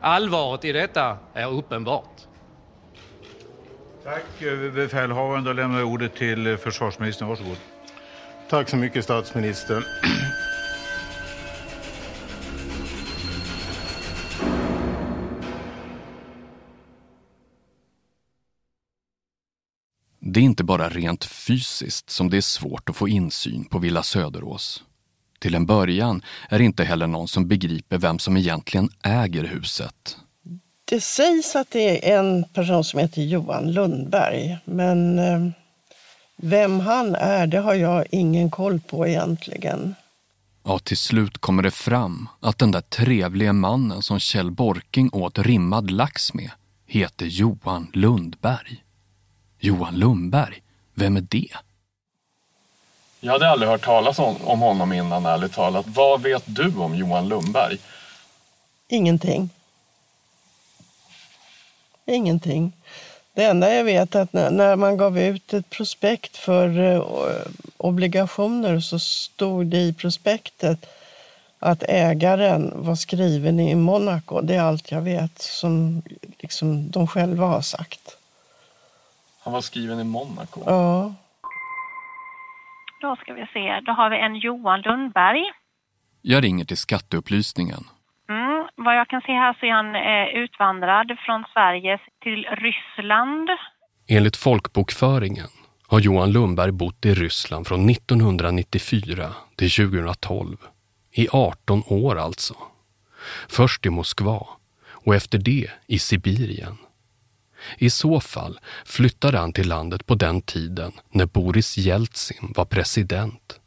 Allvaret 0.00 0.64
i 0.64 0.72
detta 0.72 1.18
är 1.34 1.52
uppenbart. 1.52 2.20
Tack 4.04 4.24
befälhavaren. 4.74 5.44
Då 5.44 5.52
lämnar 5.52 5.78
jag 5.78 5.88
ordet 5.88 6.14
till 6.14 6.56
försvarsministern. 6.56 7.28
Varsågod. 7.28 7.56
Tack 8.48 8.68
så 8.68 8.76
mycket 8.76 9.04
statsministern. 9.04 9.84
Det 20.20 20.40
är 20.40 20.44
inte 20.44 20.64
bara 20.64 20.88
rent 20.88 21.24
fysiskt 21.24 22.10
som 22.10 22.30
det 22.30 22.36
är 22.36 22.40
svårt 22.40 22.88
att 22.88 22.96
få 22.96 23.08
insyn 23.08 23.64
på 23.64 23.78
Villa 23.78 24.02
Söderås. 24.02 24.84
Till 25.38 25.54
en 25.54 25.66
början 25.66 26.22
är 26.48 26.58
det 26.58 26.64
inte 26.64 26.84
heller 26.84 27.06
någon 27.06 27.28
som 27.28 27.48
begriper 27.48 27.98
vem 27.98 28.18
som 28.18 28.36
egentligen 28.36 28.88
äger 29.02 29.44
huset. 29.44 30.16
Det 30.84 31.00
sägs 31.00 31.56
att 31.56 31.70
det 31.70 32.10
är 32.12 32.18
en 32.18 32.44
person 32.44 32.84
som 32.84 33.00
heter 33.00 33.22
Johan 33.22 33.72
Lundberg, 33.72 34.58
men 34.64 35.18
eh, 35.18 35.50
vem 36.36 36.80
han 36.80 37.14
är, 37.14 37.46
det 37.46 37.58
har 37.58 37.74
jag 37.74 38.06
ingen 38.10 38.50
koll 38.50 38.80
på 38.80 39.06
egentligen. 39.06 39.94
Ja, 40.64 40.78
till 40.78 40.96
slut 40.96 41.38
kommer 41.38 41.62
det 41.62 41.70
fram 41.70 42.28
att 42.40 42.58
den 42.58 42.70
där 42.70 42.80
trevliga 42.80 43.52
mannen 43.52 44.02
som 44.02 44.18
Kjell 44.18 44.50
Borking 44.50 45.10
åt 45.12 45.38
rimmad 45.38 45.90
lax 45.90 46.34
med 46.34 46.50
heter 46.86 47.26
Johan 47.26 47.90
Lundberg. 47.92 48.84
Johan 49.60 49.94
Lundberg, 49.94 50.62
vem 50.94 51.16
är 51.16 51.20
det? 51.20 51.48
Jag 53.20 53.32
hade 53.32 53.50
aldrig 53.50 53.70
hört 53.70 53.84
talas 53.84 54.18
om, 54.18 54.36
om 54.44 54.60
honom 54.60 54.92
innan, 54.92 55.26
ärligt 55.26 55.52
talat. 55.52 55.86
Vad 55.86 56.22
vet 56.22 56.42
du 56.46 56.76
om 56.76 56.94
Johan 56.94 57.28
Lundberg? 57.28 57.78
Ingenting. 58.88 59.50
Ingenting. 62.06 62.72
Det 63.34 63.44
enda 63.44 63.74
jag 63.74 63.84
vet 63.84 64.14
är 64.14 64.20
att 64.20 64.32
när 64.32 64.76
man 64.76 64.96
gav 64.96 65.18
ut 65.18 65.54
ett 65.54 65.70
prospekt 65.70 66.36
för 66.36 66.78
eh, 66.78 67.02
obligationer 67.76 68.80
så 68.80 68.98
stod 68.98 69.66
det 69.66 69.78
i 69.78 69.92
prospektet 69.92 70.86
att 71.58 71.82
ägaren 71.82 72.72
var 72.76 72.94
skriven 72.94 73.60
i 73.60 73.74
Monaco. 73.74 74.40
Det 74.40 74.54
är 74.54 74.62
allt 74.62 74.90
jag 74.90 75.00
vet 75.00 75.42
som 75.42 76.02
liksom 76.38 76.90
de 76.90 77.06
själva 77.06 77.46
har 77.46 77.62
sagt. 77.62 78.16
Han 79.40 79.52
var 79.52 79.60
skriven 79.60 80.00
i 80.00 80.04
Monaco? 80.04 80.62
Ja. 80.66 81.14
Då 83.00 83.16
ska 83.16 83.32
vi 83.34 83.46
se, 83.52 83.80
då 83.80 83.92
har 83.92 84.10
vi 84.10 84.18
en 84.18 84.36
Johan 84.36 84.80
Lundberg. 84.80 85.44
Jag 86.22 86.44
ringer 86.44 86.64
till 86.64 86.76
skatteupplysningen. 86.76 87.84
Mm, 88.28 88.68
vad 88.74 88.96
jag 88.96 89.08
kan 89.08 89.20
se 89.20 89.32
här 89.32 89.56
så 89.60 89.66
är 89.66 89.72
han 89.72 89.94
eh, 89.94 90.42
utvandrad 90.42 91.16
från 91.26 91.44
Sverige 91.52 91.98
till 92.22 92.44
Ryssland. 92.44 93.48
Enligt 94.08 94.36
folkbokföringen 94.36 95.48
har 95.88 96.00
Johan 96.00 96.32
Lundberg 96.32 96.72
bott 96.72 97.06
i 97.06 97.14
Ryssland 97.14 97.66
från 97.66 97.90
1994 97.90 99.26
till 99.56 99.70
2012. 99.70 100.56
I 101.12 101.28
18 101.32 101.82
år 101.86 102.18
alltså. 102.18 102.54
Först 103.48 103.86
i 103.86 103.90
Moskva 103.90 104.46
och 104.90 105.14
efter 105.14 105.38
det 105.38 105.70
i 105.86 105.98
Sibirien. 105.98 106.76
I 107.77 107.89
så 107.89 108.19
fall 108.19 108.59
flyttade 108.85 109.37
han 109.37 109.53
till 109.53 109.69
landet 109.69 110.05
på 110.05 110.15
den 110.15 110.41
tiden 110.41 110.91
när 111.11 111.25
Boris 111.25 111.77
Jeltsin 111.77 112.53
var 112.55 112.65
president. 112.65 113.59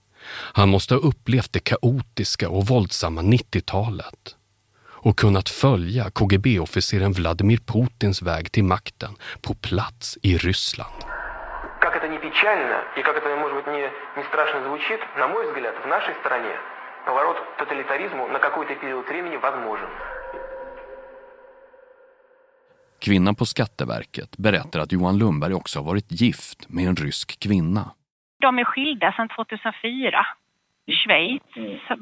Han 0.52 0.68
måste 0.68 0.94
ha 0.94 1.00
upplevt 1.00 1.52
det 1.52 1.64
kaotiska 1.64 2.48
och 2.48 2.66
våldsamma 2.66 3.22
90-talet 3.22 4.36
och 5.06 5.18
kunnat 5.18 5.48
följa 5.48 6.04
KGB-officeren 6.10 7.12
Vladimir 7.12 7.58
Putins 7.58 8.22
väg 8.22 8.52
till 8.52 8.64
makten 8.64 9.12
på 9.42 9.54
plats 9.54 10.18
i 10.22 10.36
Ryssland. 10.36 11.04
Как 11.80 11.96
это 11.96 12.08
не 12.08 12.18
печально 12.18 12.78
и 12.98 13.02
как 13.02 13.16
это, 13.16 13.28
может 13.36 13.56
быть, 13.56 13.66
не, 13.66 13.82
не 14.16 14.24
страшно 14.30 14.58
звучит, 14.66 15.00
на 15.18 15.28
мой 15.28 15.46
взгляд, 15.46 15.74
в 15.84 15.86
нашей 15.86 16.14
стране 16.22 16.56
поворот 17.06 17.36
к 17.36 17.58
тоталитаризму 17.58 18.26
на 18.28 18.38
какой-то 18.38 18.74
период 18.74 19.08
времени 19.08 19.36
возможен. 19.36 19.88
Kvinnan 23.01 23.35
på 23.35 23.45
Skatteverket 23.45 24.37
berättar 24.37 24.79
att 24.79 24.91
Johan 24.91 25.17
Lundberg 25.17 25.53
också 25.53 25.79
har 25.79 25.85
varit 25.85 26.21
gift 26.21 26.69
med 26.69 26.87
en 26.87 26.95
rysk 26.95 27.39
kvinna. 27.39 27.91
De 28.41 28.59
är 28.59 28.63
skilda 28.63 29.11
sedan 29.11 29.29
2004. 29.35 30.25
I 30.85 30.93
Schweiz 30.93 31.41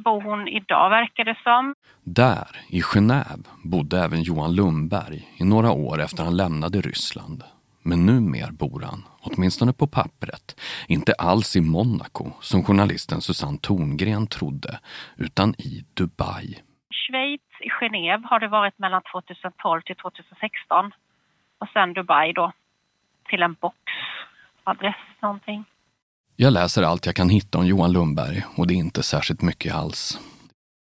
bor 0.06 0.22
hon 0.22 0.48
idag 0.48 0.90
verkar 0.90 1.26
det 1.26 1.38
som. 1.44 1.74
Där, 2.04 2.48
i 2.70 2.82
Genève, 2.82 3.44
bodde 3.64 4.00
även 4.00 4.22
Johan 4.22 4.56
Lundberg 4.56 5.28
i 5.38 5.44
några 5.44 5.72
år 5.72 6.02
efter 6.02 6.24
han 6.24 6.38
lämnade 6.38 6.82
Ryssland. 6.82 7.44
Men 7.84 8.06
numer 8.06 8.52
bor 8.52 8.82
han, 8.82 9.04
åtminstone 9.22 9.74
på 9.74 9.88
pappret, 9.88 10.60
inte 10.88 11.14
alls 11.14 11.56
i 11.56 11.62
Monaco 11.62 12.32
som 12.42 12.64
journalisten 12.64 13.22
Susanne 13.22 13.58
Torngren 13.62 14.28
trodde, 14.28 14.80
utan 15.18 15.56
i 15.58 15.86
Dubai. 15.94 16.60
Schweiz, 17.02 17.42
i 17.60 17.70
Genève 17.70 18.24
har 18.30 18.40
det 18.40 18.48
varit 18.48 18.80
mellan 18.80 19.02
2012 19.12 19.82
till 19.82 19.96
2016. 19.96 20.92
Och 21.60 21.68
sen 21.74 21.94
Dubai 21.94 22.34
då, 22.34 22.52
till 23.30 23.42
en 23.42 23.54
boxadress 23.54 24.96
någonting. 25.22 25.66
Jag 26.36 26.54
läser 26.54 26.84
allt 26.84 27.06
jag 27.06 27.16
kan 27.16 27.30
hitta 27.30 27.58
om 27.58 27.66
Johan 27.66 27.92
Lundberg 27.92 28.44
och 28.56 28.68
det 28.68 28.74
är 28.74 28.76
inte 28.76 29.04
särskilt 29.04 29.42
mycket 29.42 29.76
alls. 29.76 30.20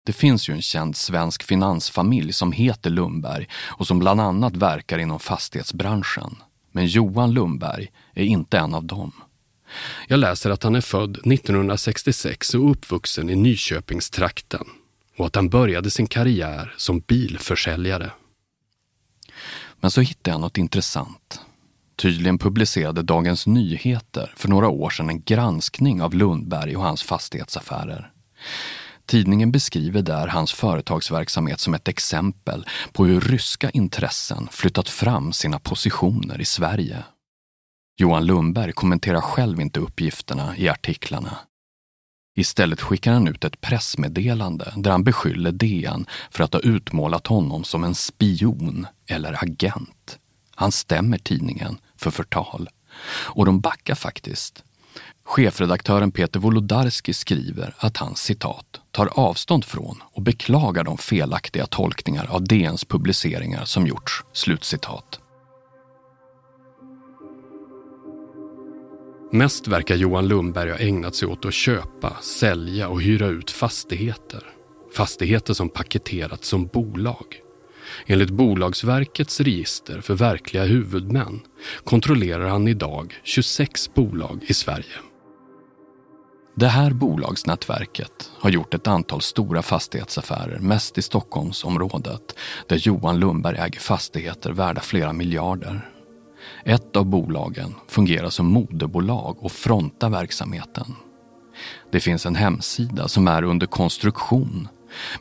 Det 0.05 0.13
finns 0.13 0.49
ju 0.49 0.53
en 0.53 0.61
känd 0.61 0.95
svensk 0.95 1.43
finansfamilj 1.43 2.33
som 2.33 2.51
heter 2.51 2.89
Lundberg 2.89 3.47
och 3.77 3.87
som 3.87 3.99
bland 3.99 4.21
annat 4.21 4.55
verkar 4.55 4.97
inom 4.97 5.19
fastighetsbranschen. 5.19 6.35
Men 6.71 6.85
Johan 6.85 7.33
Lundberg 7.33 7.87
är 8.13 8.23
inte 8.23 8.57
en 8.57 8.73
av 8.73 8.83
dem. 8.83 9.11
Jag 10.07 10.19
läser 10.19 10.49
att 10.49 10.63
han 10.63 10.75
är 10.75 10.81
född 10.81 11.17
1966 11.17 12.53
och 12.53 12.71
uppvuxen 12.71 13.29
i 13.29 13.35
Nyköpingstrakten 13.35 14.65
och 15.19 15.25
att 15.25 15.35
han 15.35 15.49
började 15.49 15.91
sin 15.91 16.07
karriär 16.07 16.73
som 16.77 16.99
bilförsäljare. 16.99 18.11
Men 19.79 19.91
så 19.91 20.01
hittade 20.01 20.33
jag 20.33 20.41
något 20.41 20.57
intressant. 20.57 21.41
Tydligen 21.95 22.37
publicerade 22.37 23.01
Dagens 23.01 23.47
Nyheter 23.47 24.33
för 24.35 24.49
några 24.49 24.69
år 24.69 24.89
sedan 24.89 25.09
en 25.09 25.21
granskning 25.21 26.01
av 26.01 26.13
Lundberg 26.13 26.77
och 26.77 26.83
hans 26.83 27.03
fastighetsaffärer. 27.03 28.11
Tidningen 29.05 29.51
beskriver 29.51 30.01
där 30.01 30.27
hans 30.27 30.53
företagsverksamhet 30.53 31.59
som 31.59 31.73
ett 31.73 31.87
exempel 31.87 32.65
på 32.91 33.05
hur 33.05 33.21
ryska 33.21 33.69
intressen 33.69 34.47
flyttat 34.51 34.89
fram 34.89 35.33
sina 35.33 35.59
positioner 35.59 36.41
i 36.41 36.45
Sverige. 36.45 37.03
Johan 37.97 38.25
Lundberg 38.25 38.71
kommenterar 38.71 39.21
själv 39.21 39.61
inte 39.61 39.79
uppgifterna 39.79 40.57
i 40.57 40.69
artiklarna. 40.69 41.37
Istället 42.39 42.81
skickar 42.81 43.13
han 43.13 43.27
ut 43.27 43.43
ett 43.43 43.61
pressmeddelande 43.61 44.73
där 44.75 44.91
han 44.91 45.03
beskyller 45.03 45.51
DN 45.51 46.05
för 46.31 46.43
att 46.43 46.53
ha 46.53 46.59
utmålat 46.59 47.27
honom 47.27 47.63
som 47.63 47.83
en 47.83 47.95
spion 47.95 48.87
eller 49.07 49.43
agent. 49.43 50.19
Han 50.55 50.71
stämmer 50.71 51.17
tidningen 51.17 51.77
för 51.97 52.11
förtal. 52.11 52.69
Och 53.09 53.45
de 53.45 53.59
backar 53.59 53.95
faktiskt. 53.95 54.63
Chefredaktören 55.25 56.11
Peter 56.11 56.39
Wolodarski 56.39 57.13
skriver 57.13 57.75
att 57.77 57.97
han 57.97 58.15
citat 58.15 58.81
tar 58.91 59.07
avstånd 59.19 59.65
från 59.65 60.03
och 60.13 60.21
beklagar 60.21 60.83
de 60.83 60.97
felaktiga 60.97 61.65
tolkningar 61.65 62.25
av 62.29 62.43
DNs 62.43 62.85
publiceringar 62.85 63.65
som 63.65 63.87
gjorts. 63.87 64.23
Slutcitat. 64.33 65.19
Mest 69.31 69.67
verkar 69.67 69.95
Johan 69.95 70.27
Lundberg 70.27 70.71
ha 70.71 70.77
ägnat 70.77 71.15
sig 71.15 71.27
åt 71.27 71.45
att 71.45 71.53
köpa, 71.53 72.17
sälja 72.21 72.89
och 72.89 73.01
hyra 73.01 73.27
ut 73.27 73.51
fastigheter. 73.51 74.43
Fastigheter 74.95 75.53
som 75.53 75.69
paketerats 75.69 76.47
som 76.47 76.67
bolag. 76.67 77.25
Enligt 78.05 78.29
Bolagsverkets 78.29 79.39
register 79.39 80.01
för 80.01 80.15
verkliga 80.15 80.63
huvudmän 80.63 81.39
kontrollerar 81.83 82.47
han 82.47 82.67
idag 82.67 83.19
26 83.23 83.93
bolag 83.93 84.39
i 84.47 84.53
Sverige. 84.53 84.95
Det 86.55 86.67
här 86.67 86.91
bolagsnätverket 86.91 88.31
har 88.39 88.49
gjort 88.49 88.73
ett 88.73 88.87
antal 88.87 89.21
stora 89.21 89.61
fastighetsaffärer, 89.61 90.59
mest 90.59 90.97
i 90.97 91.01
Stockholmsområdet, 91.01 92.35
där 92.67 92.77
Johan 92.77 93.19
Lundberg 93.19 93.57
äger 93.57 93.79
fastigheter 93.79 94.51
värda 94.51 94.81
flera 94.81 95.13
miljarder. 95.13 95.89
Ett 96.63 96.95
av 96.95 97.05
bolagen 97.05 97.75
fungerar 97.87 98.29
som 98.29 98.45
moderbolag 98.45 99.37
och 99.39 99.51
frontar 99.51 100.09
verksamheten. 100.09 100.95
Det 101.91 101.99
finns 101.99 102.25
en 102.25 102.35
hemsida 102.35 103.07
som 103.07 103.27
är 103.27 103.43
under 103.43 103.67
konstruktion 103.67 104.67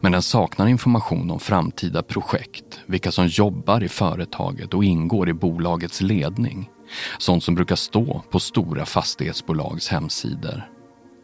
men 0.01 0.13
den 0.13 0.23
saknar 0.23 0.67
information 0.67 1.31
om 1.31 1.41
framtida 1.41 2.03
projekt, 2.03 2.81
vilka 2.87 3.13
som 3.13 3.27
jobbar 3.27 3.83
i 3.83 3.89
företaget 3.89 4.75
och 4.75 4.85
ingår 4.85 5.29
i 5.29 5.33
bolagets 5.33 6.01
ledning. 6.01 6.71
Sånt 7.19 7.45
som 7.45 7.55
brukar 7.55 7.77
stå 7.77 8.23
på 8.31 8.41
stora 8.41 8.87
fastighetsbolags 8.87 9.89
hemsidor. 9.89 10.71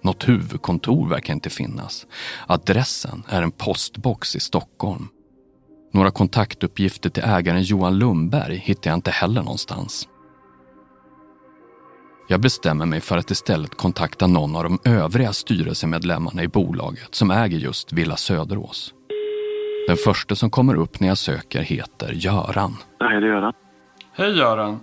Något 0.03 0.29
huvudkontor 0.29 1.09
verkar 1.09 1.35
inte 1.35 1.51
finnas. 1.51 2.07
Adressen 2.47 3.23
är 3.29 3.43
en 3.43 3.51
postbox 3.51 4.37
i 4.37 4.41
Stockholm. 4.41 5.09
Några 5.95 6.11
kontaktuppgifter 6.11 7.11
till 7.11 7.23
ägaren 7.23 7.63
Johan 7.63 7.99
Lundberg 7.99 8.57
hittar 8.57 8.91
jag 8.91 8.97
inte 8.97 9.11
heller 9.11 9.43
någonstans. 9.43 10.09
Jag 12.29 12.41
bestämmer 12.41 12.87
mig 12.87 13.01
för 13.01 13.19
att 13.19 13.31
istället 13.31 13.75
kontakta 13.75 14.27
någon 14.27 14.57
av 14.57 14.63
de 14.63 14.79
övriga 14.85 15.33
styrelsemedlemmarna 15.33 16.43
i 16.43 16.49
bolaget 16.49 17.15
som 17.15 17.31
äger 17.31 17.59
just 17.59 17.93
Villa 17.93 18.17
Söderås. 18.17 18.95
Den 19.89 19.97
första 19.97 20.35
som 20.35 20.51
kommer 20.51 20.75
upp 20.75 21.01
när 21.01 21.09
jag 21.09 21.19
söker 21.19 21.63
heter 21.63 22.13
Göran. 22.13 22.77
Nej, 23.01 23.21
det 23.21 23.27
gör 23.27 23.43
han. 23.43 23.53
Hej 24.13 24.39
Göran. 24.39 24.81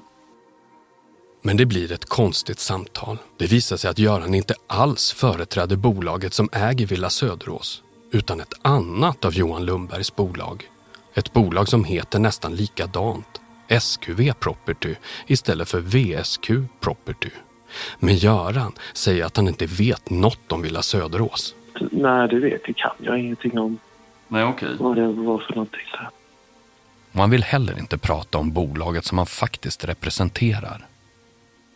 Men 1.44 1.58
det 1.58 1.66
blir 1.66 1.92
ett 1.92 2.06
konstigt 2.06 2.60
samtal. 2.60 3.18
Det 3.38 3.52
visar 3.52 3.78
sig 3.78 3.90
att 3.90 4.00
Göran 4.00 4.34
inte 4.34 4.54
alls 4.68 5.12
företräder 5.12 5.76
bolaget 5.76 6.34
som 6.34 6.50
äger 6.52 6.86
Villa 6.86 7.10
Söderås, 7.10 7.84
utan 8.12 8.40
ett 8.40 8.54
annat 8.62 9.26
av 9.26 9.34
Johan 9.34 9.66
Lundbergs 9.66 10.16
bolag. 10.16 10.71
Ett 11.14 11.34
bolag 11.34 11.68
som 11.68 11.84
heter 11.84 12.20
nästan 12.20 12.56
likadant, 12.56 13.42
SQV 13.80 14.32
Property 14.40 14.96
istället 15.28 15.70
för 15.70 15.80
VSQ 15.80 16.52
Property. 16.80 17.30
Men 18.00 18.16
Göran 18.16 18.72
säger 18.94 19.26
att 19.26 19.38
han 19.38 19.48
inte 19.48 19.66
vet 19.66 20.10
något 20.10 20.52
om 20.52 20.62
Villa 20.62 20.82
Söderås. 20.82 21.56
Nej, 21.92 22.28
det 22.28 22.40
vet 22.40 22.62
jag. 22.66 22.76
kan 22.76 22.92
jag 23.00 23.20
ingenting 23.20 23.60
om. 23.60 23.78
Nej, 24.28 24.44
okej. 24.44 24.70
Vad 24.80 24.96
det 24.96 25.08
var 25.08 25.38
för 25.38 25.54
någonting. 25.54 25.82
Och 27.12 27.20
han 27.20 27.30
vill 27.30 27.44
heller 27.44 27.80
inte 27.80 27.98
prata 27.98 28.38
om 28.38 28.52
bolaget 28.52 29.06
som 29.06 29.18
han 29.18 29.28
faktiskt 29.28 29.86
representerar. 29.86 30.86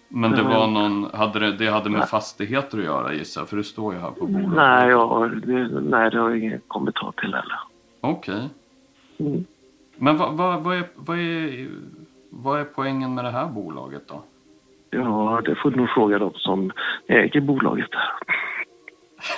Men 0.10 0.32
det 0.32 0.43
Nej. 0.43 0.58
var 0.58 0.67
någon, 0.67 1.10
hade 1.13 1.39
det, 1.39 1.58
det 1.58 1.67
hade 1.71 1.89
med 1.89 2.10
fastigheter 2.10 2.78
att 2.78 2.84
göra 2.84 3.13
gissar 3.13 3.41
jag, 3.41 3.50
för 3.50 3.58
det 3.58 3.63
står 3.63 3.93
ju 3.93 4.00
här 4.00 4.12
på 4.12 4.26
bolaget. 4.26 4.56
Nej, 4.56 4.89
jag, 4.89 5.48
det, 5.48 5.82
nej, 5.82 6.12
det 6.12 6.19
har 6.19 6.30
jag 6.30 6.39
ingen 6.39 6.62
kommentar 6.67 7.13
till 7.17 7.34
heller. 7.34 7.60
Okej. 8.02 8.50
Mm. 9.17 9.45
Men 9.97 10.17
vad, 10.17 10.34
vad, 10.38 10.63
vad, 10.63 10.78
är, 10.78 10.88
vad, 10.95 11.19
är, 11.19 11.67
vad 12.30 12.60
är 12.60 12.63
poängen 12.63 13.15
med 13.15 13.25
det 13.25 13.32
här 13.32 13.47
bolaget 13.47 14.08
då? 14.08 14.23
Ja, 14.89 15.41
det 15.45 15.56
får 15.56 15.71
du 15.71 15.78
nog 15.78 15.89
fråga 15.89 16.19
dem 16.19 16.34
som 16.36 16.71
äger 17.08 17.41
bolaget. 17.41 17.89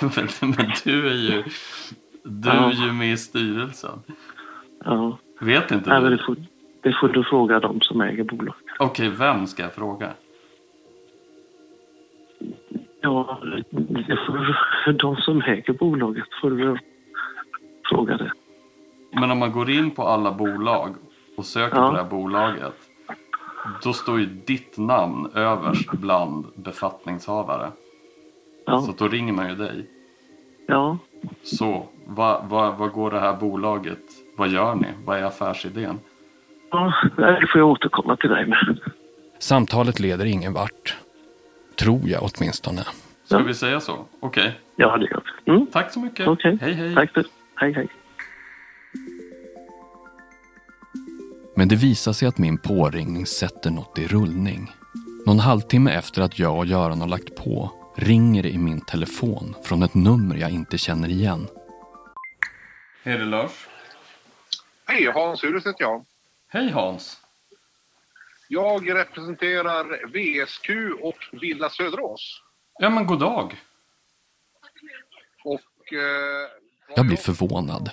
men, 0.00 0.28
men 0.40 0.70
du 0.84 1.08
är 1.08 1.14
ju, 1.14 1.42
du 2.22 2.48
Ja. 2.48 2.70
är 2.70 2.86
ju 2.86 2.92
med 2.92 3.12
i 3.12 3.16
styrelsen. 3.16 3.98
Ja. 4.84 5.18
Vet 5.40 5.70
inte 5.70 5.90
Nej, 5.90 6.10
du? 6.10 6.16
det, 6.16 6.22
får, 6.26 6.36
det 6.82 6.92
får 7.00 7.08
du 7.08 7.24
fråga 7.24 7.60
dem 7.60 7.80
som 7.80 8.00
äger 8.00 8.24
bolaget. 8.24 8.62
Okej, 8.78 9.08
vem 9.08 9.46
ska 9.46 9.62
jag 9.62 9.74
fråga? 9.74 10.10
Ja, 13.00 13.40
det 13.70 14.16
får 14.26 14.92
de 14.92 15.16
som 15.16 15.42
äger 15.42 15.72
bolaget 15.72 16.28
får 16.40 16.50
du 16.50 16.78
fråga 17.90 18.16
det. 18.16 18.32
Men 19.12 19.30
om 19.30 19.38
man 19.38 19.52
går 19.52 19.70
in 19.70 19.90
på 19.90 20.02
alla 20.02 20.32
bolag 20.32 20.94
och 21.36 21.44
söker 21.46 21.76
Ja. 21.76 21.86
på 21.88 21.92
det 21.96 22.02
här 22.02 22.10
bolaget. 22.10 22.74
Då 23.82 23.92
står 23.92 24.20
ju 24.20 24.26
ditt 24.26 24.78
namn 24.78 25.30
överst 25.34 25.90
bland 25.92 26.46
befattningshavare. 26.54 27.70
Ja. 28.66 28.80
Så 28.80 28.92
då 28.92 29.08
ringer 29.08 29.32
man 29.32 29.48
ju 29.48 29.54
dig. 29.54 29.86
Ja, 30.66 30.98
Så, 31.42 31.86
vad, 32.06 32.44
vad, 32.48 32.76
vad 32.78 32.90
går 32.92 33.10
det 33.10 33.20
här 33.20 33.36
bolaget? 33.36 33.98
Vad 34.36 34.48
gör 34.48 34.74
ni? 34.74 34.86
Vad 35.04 35.18
är 35.18 35.22
affärsidén? 35.24 36.00
ja 36.70 36.92
det 37.16 37.46
får 37.52 37.58
jag 37.60 37.68
återkomma 37.68 38.16
till 38.16 38.30
dig 38.30 38.46
med. 38.46 38.78
Samtalet 39.38 40.00
leder 40.00 40.24
ingen 40.24 40.52
vart. 40.52 40.96
Tror 41.76 42.00
jag 42.04 42.22
åtminstone. 42.22 42.80
Ska 43.24 43.38
vi 43.38 43.54
säga 43.54 43.80
så? 43.80 44.04
Okej. 44.20 44.58
Ja, 44.76 44.96
det 44.96 45.04
gör 45.04 45.22
vi. 45.44 45.52
Mm. 45.52 45.66
Tack 45.66 45.92
så 45.92 46.00
mycket. 46.00 46.28
Okej. 46.28 46.58
Hej, 46.60 46.72
hej. 46.72 46.94
Tack. 46.94 47.10
Hej, 47.54 47.72
hej. 47.72 47.88
Men 51.58 51.68
det 51.68 51.76
visar 51.76 52.12
sig 52.12 52.28
att 52.28 52.38
min 52.38 52.58
påringning 52.58 53.26
sätter 53.26 53.70
något 53.70 53.98
i 53.98 54.06
rullning. 54.06 54.72
Någon 55.26 55.38
halvtimme 55.38 55.90
efter 55.92 56.22
att 56.22 56.38
jag 56.38 56.58
och 56.58 56.66
Göran 56.66 57.00
har 57.00 57.08
lagt 57.08 57.36
på 57.36 57.70
ringer 57.96 58.42
det 58.42 58.50
i 58.50 58.58
min 58.58 58.80
telefon 58.80 59.54
från 59.64 59.82
ett 59.82 59.94
nummer 59.94 60.36
jag 60.36 60.50
inte 60.50 60.78
känner 60.78 61.08
igen. 61.08 61.46
Hej 63.02 63.18
det 63.18 63.24
Lars. 63.24 63.68
Hej, 64.84 65.12
Hans 65.14 65.44
Urus 65.44 65.66
heter 65.66 65.84
jag. 65.84 66.04
Hej 66.48 66.70
Hans. 66.70 67.20
Jag 68.48 68.94
representerar 68.94 69.84
VSQ 70.06 70.70
och 71.02 71.40
Villa 71.40 71.70
Söderås. 71.70 72.42
Ja 72.78 72.90
men 72.90 73.06
god 73.06 73.20
dag. 73.20 73.62
Och 75.44 75.92
eh, 75.92 76.48
Jag 76.96 77.06
blir 77.06 77.16
förvånad. 77.16 77.90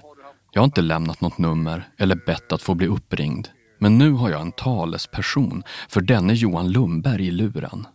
Jag 0.51 0.61
har 0.61 0.65
inte 0.65 0.81
lämnat 0.81 1.21
något 1.21 1.37
nummer 1.37 1.89
eller 1.97 2.15
bett 2.15 2.51
att 2.51 2.61
få 2.61 2.73
bli 2.73 2.87
uppringd. 2.87 3.47
Men 3.85 3.97
nu 3.97 4.11
har 4.11 4.29
jag 4.29 4.41
en 4.41 4.51
talesperson 4.51 5.63
för 5.89 6.01
denne 6.01 6.33
Johan 6.33 6.71
Lundberg 6.71 7.27
i 7.27 7.31
luren. 7.31 7.87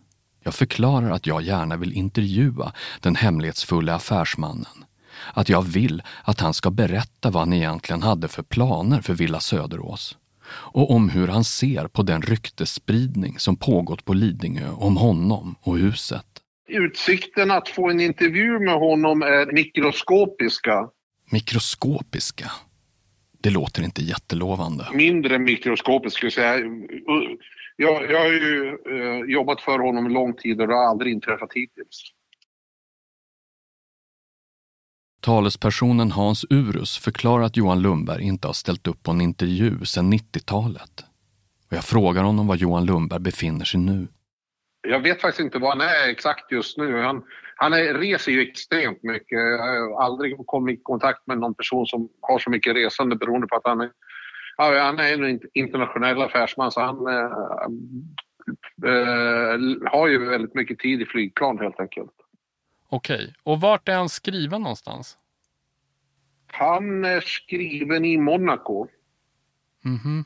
Jag 0.43 0.53
förklarar 0.53 1.11
att 1.11 1.27
jag 1.27 1.41
gärna 1.41 1.77
vill 1.77 1.93
intervjua 1.93 2.73
den 2.99 3.15
hemlighetsfulla 3.15 3.95
affärsmannen. 3.95 4.85
Att 5.33 5.49
jag 5.49 5.61
vill 5.61 6.03
att 6.23 6.39
han 6.39 6.53
ska 6.53 6.71
berätta 6.71 7.29
vad 7.29 7.41
han 7.41 7.53
egentligen 7.53 8.01
hade 8.01 8.27
för 8.27 8.43
planer 8.43 9.01
för 9.01 9.13
Villa 9.13 9.39
Söderås. 9.39 10.17
Och 10.49 10.91
om 10.91 11.09
hur 11.09 11.27
han 11.27 11.43
ser 11.43 11.87
på 11.87 12.03
den 12.03 12.21
ryktesspridning 12.21 13.39
som 13.39 13.55
pågått 13.55 14.05
på 14.05 14.13
Lidingö 14.13 14.69
om 14.69 14.97
honom 14.97 15.55
och 15.61 15.77
huset. 15.77 16.25
utsikten 16.67 17.51
att 17.51 17.69
få 17.69 17.89
en 17.89 17.99
intervju 17.99 18.59
med 18.59 18.75
honom 18.75 19.21
är 19.21 19.53
mikroskopiska. 19.53 20.89
Mikroskopiska. 21.31 22.51
Det 23.41 23.49
låter 23.49 23.83
inte 23.83 24.01
jättelovande. 24.01 24.87
Mindre 24.93 25.39
mikroskopiska 25.39 26.17
skulle 26.17 26.27
jag 26.27 26.33
säga. 26.33 26.69
Jag, 27.75 28.11
jag 28.11 28.19
har 28.19 28.27
ju 28.27 28.77
eh, 28.89 29.31
jobbat 29.31 29.61
för 29.61 29.79
honom 29.79 30.09
lång 30.09 30.33
tid 30.33 30.61
och 30.61 30.67
det 30.67 30.73
har 30.73 30.89
aldrig 30.89 31.13
inträffat 31.13 31.49
hittills. 31.53 32.03
Talespersonen 35.21 36.11
Hans 36.11 36.45
Urus 36.49 36.97
förklarar 36.97 37.43
att 37.43 37.57
Johan 37.57 37.81
Lundberg 37.81 38.23
inte 38.23 38.47
har 38.47 38.53
ställt 38.53 38.87
upp 38.87 39.03
på 39.03 39.11
en 39.11 39.21
intervju 39.21 39.85
sedan 39.85 40.13
90-talet. 40.13 41.05
Och 41.69 41.77
jag 41.77 41.83
frågar 41.83 42.23
honom 42.23 42.47
var 42.47 42.55
Johan 42.55 42.85
Lundberg 42.85 43.19
befinner 43.19 43.65
sig 43.65 43.79
nu. 43.79 44.07
Jag 44.87 44.99
vet 44.99 45.21
faktiskt 45.21 45.39
inte 45.39 45.59
var 45.59 45.69
han 45.69 45.81
är 45.81 46.09
exakt 46.09 46.51
just 46.51 46.77
nu. 46.77 47.01
Han, 47.01 47.23
han 47.61 47.73
är, 47.73 47.93
reser 47.93 48.31
ju 48.31 48.41
extremt 48.41 49.03
mycket. 49.03 49.39
Jag 49.39 49.57
har 49.57 50.03
aldrig 50.03 50.37
kommit 50.45 50.79
i 50.79 50.81
kontakt 50.83 51.27
med 51.27 51.37
någon 51.37 51.53
person 51.53 51.85
som 51.85 52.09
har 52.21 52.39
så 52.39 52.49
mycket 52.49 52.75
resande 52.75 53.15
beroende 53.15 53.47
på 53.47 53.55
att 53.55 53.65
han 53.65 53.81
är, 53.81 53.91
han 54.57 54.99
är 54.99 55.23
en 55.23 55.39
internationell 55.53 56.21
affärsman 56.21 56.71
så 56.71 56.81
han 56.81 57.07
äh, 57.07 57.29
har 59.91 60.07
ju 60.07 60.29
väldigt 60.29 60.55
mycket 60.55 60.79
tid 60.79 61.01
i 61.01 61.05
flygplan 61.05 61.59
helt 61.59 61.79
enkelt. 61.79 62.11
Okej, 62.89 63.33
och 63.43 63.61
vart 63.61 63.89
är 63.89 63.95
han 63.95 64.09
skriven 64.09 64.61
någonstans? 64.61 65.17
Han 66.47 67.05
är 67.05 67.21
skriven 67.21 68.05
i 68.05 68.17
Monaco. 68.17 68.87
Mhm. 69.81 70.25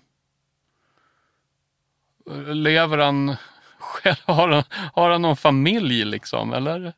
Lever 2.54 2.98
han 2.98 3.36
själv? 3.80 4.16
Har 4.26 4.50
han, 4.50 4.64
har 4.94 5.10
han 5.10 5.22
någon 5.22 5.38
familj 5.38 6.06
liksom, 6.06 6.54
eller? 6.54 6.94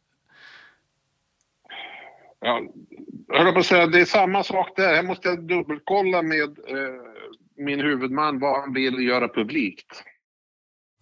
Ja, 2.39 2.61
jag 3.27 3.43
höll 3.43 3.53
på 3.53 3.59
att 3.59 3.65
säga, 3.65 3.87
det 3.87 4.01
är 4.01 4.05
samma 4.05 4.43
sak 4.43 4.73
där. 4.75 4.95
Här 4.95 5.03
måste 5.03 5.27
jag 5.27 5.47
dubbelkolla 5.47 6.21
med 6.21 6.43
eh, 6.43 7.01
min 7.57 7.79
huvudman 7.79 8.39
vad 8.39 8.61
han 8.61 8.73
vill 8.73 9.07
göra 9.07 9.27
publikt. 9.27 10.03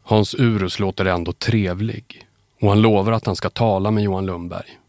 Hans 0.04 0.36
Urus 0.36 0.80
låter 0.80 1.06
ändå 1.06 1.32
trevlig 1.34 2.28
och 2.62 2.70
han 2.70 2.82
lovar 2.82 3.12
att 3.12 3.26
han 3.26 3.36
ska 3.36 3.50
tala 3.50 3.92
med 3.92 4.04
Johan 4.04 4.26
Lundberg. 4.26 4.80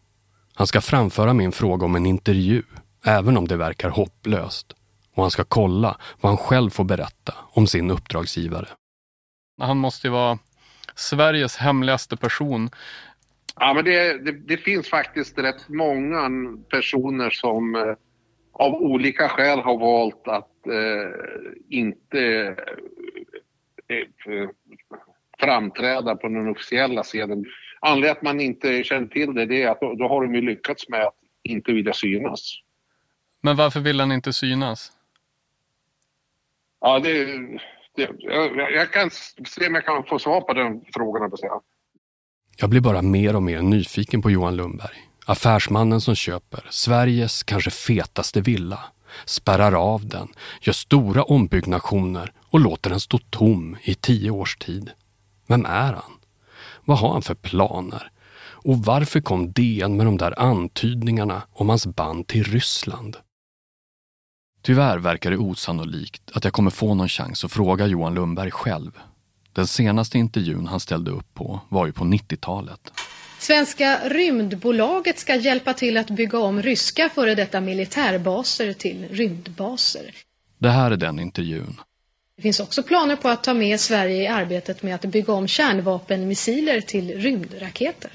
Han 0.55 0.67
ska 0.67 0.81
framföra 0.81 1.33
min 1.33 1.53
fråga 1.53 1.85
om 1.85 1.97
en 1.97 2.07
intervju, 2.07 2.63
även 3.05 3.37
om 3.37 3.49
det 3.49 3.57
verkar 3.57 3.91
hopplöst. 3.91 4.73
Och 5.15 5.23
han 5.23 5.31
ska 5.31 5.45
kolla 5.45 5.97
vad 6.21 6.31
han 6.31 6.37
själv 6.37 6.71
får 6.71 6.85
berätta 6.85 7.35
om 7.53 7.67
sin 7.67 7.91
uppdragsgivare. 7.91 8.69
Han 9.61 9.77
måste 9.77 10.07
ju 10.07 10.11
vara 10.13 10.39
Sveriges 10.95 11.57
hemligaste 11.57 12.17
person. 12.17 12.71
Ja, 13.61 13.75
men 13.75 13.85
det, 13.85 14.19
det, 14.19 14.33
det 14.33 14.57
finns 14.57 14.89
faktiskt 14.89 15.39
rätt 15.39 15.69
många 15.69 16.31
personer 16.71 17.31
som 17.31 17.75
eh, 17.75 17.95
av 18.53 18.75
olika 18.75 19.29
skäl 19.29 19.59
har 19.59 19.79
valt 19.79 20.29
att 20.29 20.67
eh, 20.67 21.11
inte 21.69 22.55
eh, 23.89 24.49
framträda 25.39 26.17
på 26.17 26.29
den 26.29 26.49
officiella 26.49 27.03
scenen. 27.03 27.45
Anledningen 27.81 28.17
att 28.17 28.23
man 28.23 28.41
inte 28.41 28.85
känner 28.85 29.07
till 29.07 29.35
det, 29.35 29.47
det 29.47 29.63
är 29.63 29.71
att 29.71 29.81
då, 29.81 29.95
då 29.95 30.09
har 30.09 30.23
de 30.23 30.35
ju 30.35 30.41
lyckats 30.41 30.89
med 30.89 31.03
att 31.03 31.15
inte 31.43 31.73
vilja 31.73 31.93
synas. 31.93 32.59
Men 33.41 33.57
varför 33.57 33.81
vill 33.81 34.01
han 34.01 34.13
inte 34.13 34.33
synas? 34.33 34.93
Ja, 36.81 36.99
det, 36.99 37.25
det, 37.97 38.11
jag, 38.19 38.73
jag 38.73 38.93
kan 38.93 39.11
se 39.11 39.67
om 39.67 39.75
jag 39.75 39.85
kan 39.85 40.05
få 40.05 40.19
svar 40.19 40.41
på 40.41 40.53
den 40.53 40.85
frågan. 40.95 41.31
Jag 42.59 42.71
blir 42.71 42.81
bara 42.81 43.03
mer 43.03 43.37
och 43.37 43.43
mer 43.43 43.63
nyfiken 43.63 44.23
på 44.23 44.31
Johan 44.31 44.57
Lundberg. 44.57 44.97
Affärsmannen 45.27 46.01
som 46.01 46.15
köper 46.15 46.67
Sveriges 46.71 47.43
kanske 47.43 47.71
fetaste 47.71 48.41
villa, 48.41 48.81
spärrar 49.25 49.73
av 49.73 50.07
den, 50.07 50.29
gör 50.61 50.73
stora 50.73 51.23
ombyggnationer 51.23 52.33
och 52.51 52.61
låter 52.61 52.91
den 52.91 53.01
stå 53.01 53.19
tom 53.19 53.77
i 53.83 53.95
tio 53.95 54.31
års 54.31 54.57
tid. 54.57 54.91
Vem 55.47 55.65
är 55.65 55.93
han? 55.93 56.13
Vad 56.85 56.99
har 56.99 57.13
han 57.13 57.23
för 57.23 57.35
planer? 57.35 58.11
Och 58.39 58.79
varför 58.79 59.21
kom 59.21 59.53
DN 59.53 59.97
med 59.97 60.07
de 60.07 60.19
där 60.19 60.41
antydningarna 60.41 61.43
om 61.53 61.69
hans 61.69 61.87
band 61.87 62.27
till 62.27 62.45
Ryssland? 62.45 63.17
Tyvärr 64.63 64.99
verkar 64.99 65.31
det 65.31 65.37
osannolikt 65.37 66.31
att 66.35 66.45
jag 66.45 66.53
kommer 66.53 66.71
få 66.71 66.95
någon 66.95 67.09
chans 67.09 67.45
att 67.45 67.53
fråga 67.53 67.87
Johan 67.87 68.15
Lundberg 68.15 68.51
själv. 68.51 68.91
Den 69.57 69.67
senaste 69.67 70.19
intervjun 70.19 70.67
han 70.67 70.81
ställde 70.81 71.11
upp 71.11 71.35
på 71.35 71.61
var 71.69 71.87
ju 71.87 71.93
på 71.93 72.05
90-talet. 72.05 72.93
Svenska 73.39 73.99
rymdbolaget 74.09 75.19
ska 75.19 75.35
hjälpa 75.35 75.75
till 75.75 75.97
att 75.97 76.11
bygga 76.11 76.39
om 76.39 76.63
ryska 76.63 77.11
före 77.15 77.35
detta 77.35 77.61
militärbaser 77.61 78.73
till 78.73 79.09
rymdbaser. 79.11 80.15
Det 80.59 80.71
här 80.71 80.91
är 80.91 80.97
den 80.97 81.19
intervjun. 81.21 81.81
Det 82.37 82.43
finns 82.43 82.61
också 82.61 82.83
planer 82.83 83.17
på 83.17 83.29
att 83.29 83.45
ta 83.45 83.55
med 83.55 83.81
Sverige 83.81 84.23
i 84.23 84.27
arbetet 84.27 84.83
med 84.83 84.95
att 84.95 85.05
bygga 85.05 85.33
om 85.33 85.49
kärnvapenmissiler 85.49 86.81
till 86.81 87.21
rymdraketer. 87.21 88.11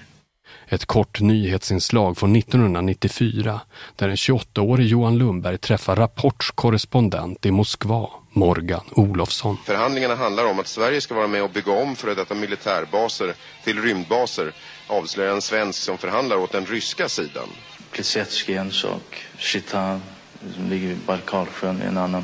Ett 0.67 0.85
kort 0.85 1.21
nyhetsinslag 1.21 2.17
från 2.17 2.35
1994 2.35 3.61
där 3.95 4.09
en 4.09 4.15
28-årig 4.15 4.87
Johan 4.87 5.17
Lundberg 5.17 5.57
träffar 5.57 5.95
Rapports 5.95 6.51
korrespondent 6.51 7.45
i 7.45 7.51
Moskva, 7.51 8.09
Morgan 8.31 8.83
Olofsson. 8.91 9.57
Förhandlingarna 9.65 10.15
handlar 10.15 10.45
om 10.45 10.59
att 10.59 10.67
Sverige 10.67 11.01
ska 11.01 11.15
vara 11.15 11.27
med 11.27 11.43
och 11.43 11.49
bygga 11.49 11.71
om 11.71 11.95
före 11.95 12.15
detta 12.15 12.35
militärbaser 12.35 13.33
till 13.63 13.81
rymdbaser, 13.81 14.53
avslöjar 14.87 15.33
en 15.33 15.41
svensk 15.41 15.79
som 15.79 15.97
förhandlar 15.97 16.37
åt 16.37 16.51
den 16.51 16.65
ryska 16.65 17.09
sidan. 17.09 17.47
Plesetsk 17.91 18.49
är 18.49 18.59
en 18.59 18.71
sak, 18.71 19.25
Chitan 19.37 20.01
som 20.55 20.69
ligger 20.69 20.87
vid 20.87 20.97
Barkalsjön 20.97 21.81
är 21.81 21.87
en 21.87 21.97
annan. 21.97 22.23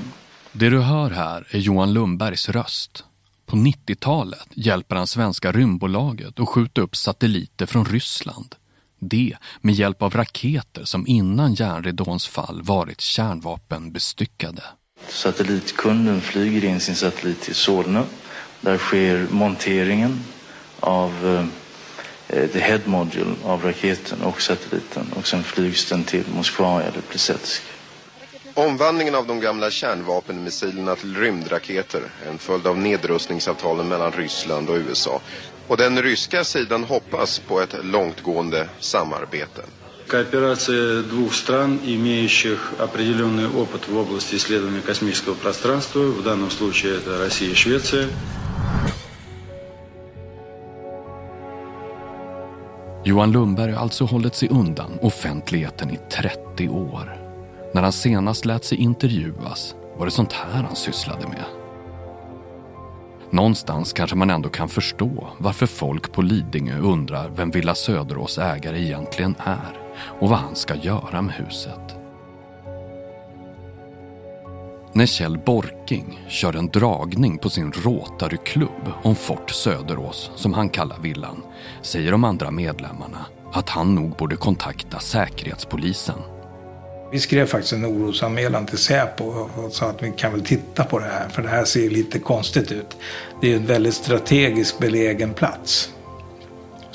Det 0.51 0.69
du 0.69 0.79
hör 0.79 1.09
här 1.09 1.47
är 1.49 1.59
Johan 1.59 1.93
Lundbergs 1.93 2.49
röst. 2.49 3.03
På 3.45 3.55
90-talet 3.55 4.47
hjälper 4.53 4.95
han 4.95 5.07
svenska 5.07 5.51
rymdbolaget 5.51 6.39
att 6.39 6.49
skjuta 6.49 6.81
upp 6.81 6.95
satelliter 6.95 7.65
från 7.65 7.85
Ryssland. 7.85 8.55
Det 8.99 9.37
med 9.61 9.75
hjälp 9.75 10.01
av 10.01 10.13
raketer 10.13 10.85
som 10.85 11.07
innan 11.07 11.53
järnridåns 11.53 12.27
fall 12.27 12.61
varit 12.61 13.01
kärnvapenbestyckade. 13.01 14.63
Satellitkunden 15.07 16.21
flyger 16.21 16.65
in 16.65 16.79
sin 16.79 16.95
satellit 16.95 17.41
till 17.41 17.55
Solna. 17.55 18.03
Där 18.61 18.77
sker 18.77 19.27
monteringen 19.29 20.23
av 20.79 21.11
eh, 22.29 22.37
eh, 22.39 22.47
the 22.49 22.59
head 22.59 22.79
module 22.85 23.35
av 23.43 23.63
raketen 23.63 24.21
och 24.21 24.41
satelliten 24.41 25.05
och 25.15 25.27
sen 25.27 25.43
flygs 25.43 25.89
den 25.89 26.03
till 26.03 26.23
Moskva 26.35 26.81
eller 26.83 27.01
Plesetsk. 27.01 27.61
Omvandlingen 28.53 29.15
av 29.15 29.27
de 29.27 29.39
gamla 29.39 29.71
kärnvapenmissilerna 29.71 30.95
till 30.95 31.15
rymdraketer 31.17 32.01
är 32.25 32.29
en 32.29 32.37
följd 32.37 32.67
av 32.67 32.77
nedrustningsavtalen 32.77 33.87
mellan 33.87 34.11
Ryssland 34.11 34.69
och 34.69 34.75
USA. 34.77 35.21
Och 35.67 35.77
den 35.77 36.01
ryska 36.01 36.43
sidan 36.43 36.83
hoppas 36.83 37.39
på 37.39 37.61
ett 37.61 37.75
långtgående 37.85 38.69
samarbete. 38.79 39.61
Кооперация 40.06 41.02
двух 41.02 41.34
стран, 41.34 41.80
имеющих 41.84 42.72
определенный 42.78 43.48
опыт 43.48 43.88
в 43.88 43.96
области 43.96 44.36
исследования 44.36 44.82
космического 44.82 45.34
пространства, 45.34 46.00
в 46.00 46.22
данном 46.22 46.50
случае 46.50 46.96
это 46.96 47.18
Россия 47.18 47.50
и 47.50 47.54
Швеция. 47.54 48.08
Johan 53.04 53.32
Lundberg 53.32 53.72
har 53.72 53.82
alltså 53.82 54.04
hållit 54.04 54.34
sig 54.34 54.48
undan 54.48 54.98
offentligheten 55.02 55.90
i 55.90 55.98
30 56.10 56.68
år. 56.68 57.16
När 57.74 57.82
han 57.82 57.92
senast 57.92 58.44
lät 58.44 58.64
sig 58.64 58.78
intervjuas 58.78 59.74
var 59.98 60.04
det 60.04 60.12
sånt 60.12 60.32
här 60.32 60.62
han 60.62 60.76
sysslade 60.76 61.28
med. 61.28 61.44
Någonstans 63.30 63.92
kanske 63.92 64.16
man 64.16 64.30
ändå 64.30 64.48
kan 64.48 64.68
förstå 64.68 65.28
varför 65.38 65.66
folk 65.66 66.12
på 66.12 66.22
Lidingö 66.22 66.78
undrar 66.78 67.28
vem 67.36 67.50
Villa 67.50 67.74
Söderås 67.74 68.38
ägare 68.38 68.82
egentligen 68.82 69.34
är 69.38 69.78
och 70.19 70.29
vad 70.29 70.39
han 70.39 70.55
ska 70.55 70.75
göra 70.75 71.21
med 71.21 71.35
huset. 71.35 71.95
När 74.93 75.05
Kjell 75.05 75.37
Borking 75.37 76.25
kör 76.27 76.55
en 76.55 76.67
dragning 76.67 77.37
på 77.37 77.49
sin 77.49 77.71
Rotary-klubb 77.71 78.91
om 79.03 79.15
Fort 79.15 79.51
Söderås, 79.51 80.31
som 80.35 80.53
han 80.53 80.69
kallar 80.69 80.99
villan, 80.99 81.43
säger 81.81 82.11
de 82.11 82.23
andra 82.23 82.51
medlemmarna 82.51 83.25
att 83.53 83.69
han 83.69 83.95
nog 83.95 84.15
borde 84.15 84.35
kontakta 84.35 84.99
Säkerhetspolisen. 84.99 86.15
Vi 87.11 87.19
skrev 87.19 87.45
faktiskt 87.45 87.73
en 87.73 87.85
orosanmälan 87.85 88.65
till 88.65 88.77
Säpo 88.77 89.23
och 89.25 89.71
sa 89.71 89.85
att 89.85 90.03
vi 90.03 90.11
kan 90.17 90.31
väl 90.31 90.45
titta 90.45 90.83
på 90.83 90.99
det 90.99 91.05
här 91.05 91.29
för 91.29 91.41
det 91.41 91.49
här 91.49 91.65
ser 91.65 91.89
lite 91.89 92.19
konstigt 92.19 92.71
ut. 92.71 92.97
Det 93.41 93.47
är 93.47 93.51
ju 93.51 93.57
en 93.57 93.65
väldigt 93.65 93.93
strategiskt 93.93 94.79
belägen 94.79 95.33
plats. 95.33 95.89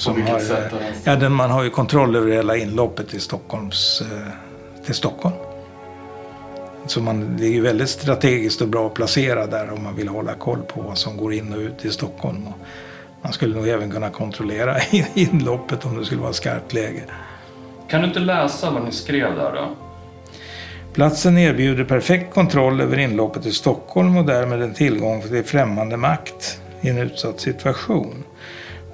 På 0.06 0.12
vilket 0.12 0.32
har, 0.32 0.40
sätt? 0.40 0.72
Ja, 1.04 1.16
den, 1.16 1.32
man 1.32 1.50
har 1.50 1.62
ju 1.62 1.70
kontroll 1.70 2.16
över 2.16 2.32
hela 2.32 2.56
inloppet 2.56 3.08
till, 3.08 3.20
Stockholms, 3.20 4.02
eh, 4.02 4.84
till 4.84 4.94
Stockholm. 4.94 5.34
Så 6.86 7.00
man, 7.00 7.36
det 7.36 7.46
är 7.46 7.50
ju 7.50 7.60
väldigt 7.60 7.88
strategiskt 7.88 8.60
och 8.60 8.68
bra 8.68 8.88
placerat 8.88 9.50
där 9.50 9.72
om 9.72 9.82
man 9.82 9.96
vill 9.96 10.08
hålla 10.08 10.34
koll 10.34 10.62
på 10.62 10.80
vad 10.80 10.98
som 10.98 11.16
går 11.16 11.34
in 11.34 11.52
och 11.52 11.58
ut 11.58 11.84
i 11.84 11.90
Stockholm. 11.90 12.46
Och 12.46 12.58
man 13.22 13.32
skulle 13.32 13.56
nog 13.56 13.68
även 13.68 13.90
kunna 13.90 14.10
kontrollera 14.10 14.76
inloppet 15.14 15.84
om 15.84 15.98
det 15.98 16.04
skulle 16.04 16.20
vara 16.20 16.32
skarpt 16.32 16.72
läge. 16.72 17.02
Kan 17.88 18.00
du 18.00 18.06
inte 18.06 18.20
läsa 18.20 18.70
vad 18.70 18.84
ni 18.84 18.92
skrev 18.92 19.34
där 19.36 19.52
då? 19.52 19.68
Platsen 20.92 21.38
erbjuder 21.38 21.84
perfekt 21.84 22.34
kontroll 22.34 22.80
över 22.80 22.98
inloppet 22.98 23.42
till 23.42 23.54
Stockholm 23.54 24.16
och 24.16 24.24
därmed 24.24 24.62
en 24.62 24.74
tillgång 24.74 25.22
till 25.22 25.44
främmande 25.44 25.96
makt 25.96 26.60
i 26.80 26.88
en 26.88 26.98
utsatt 26.98 27.40
situation. 27.40 28.24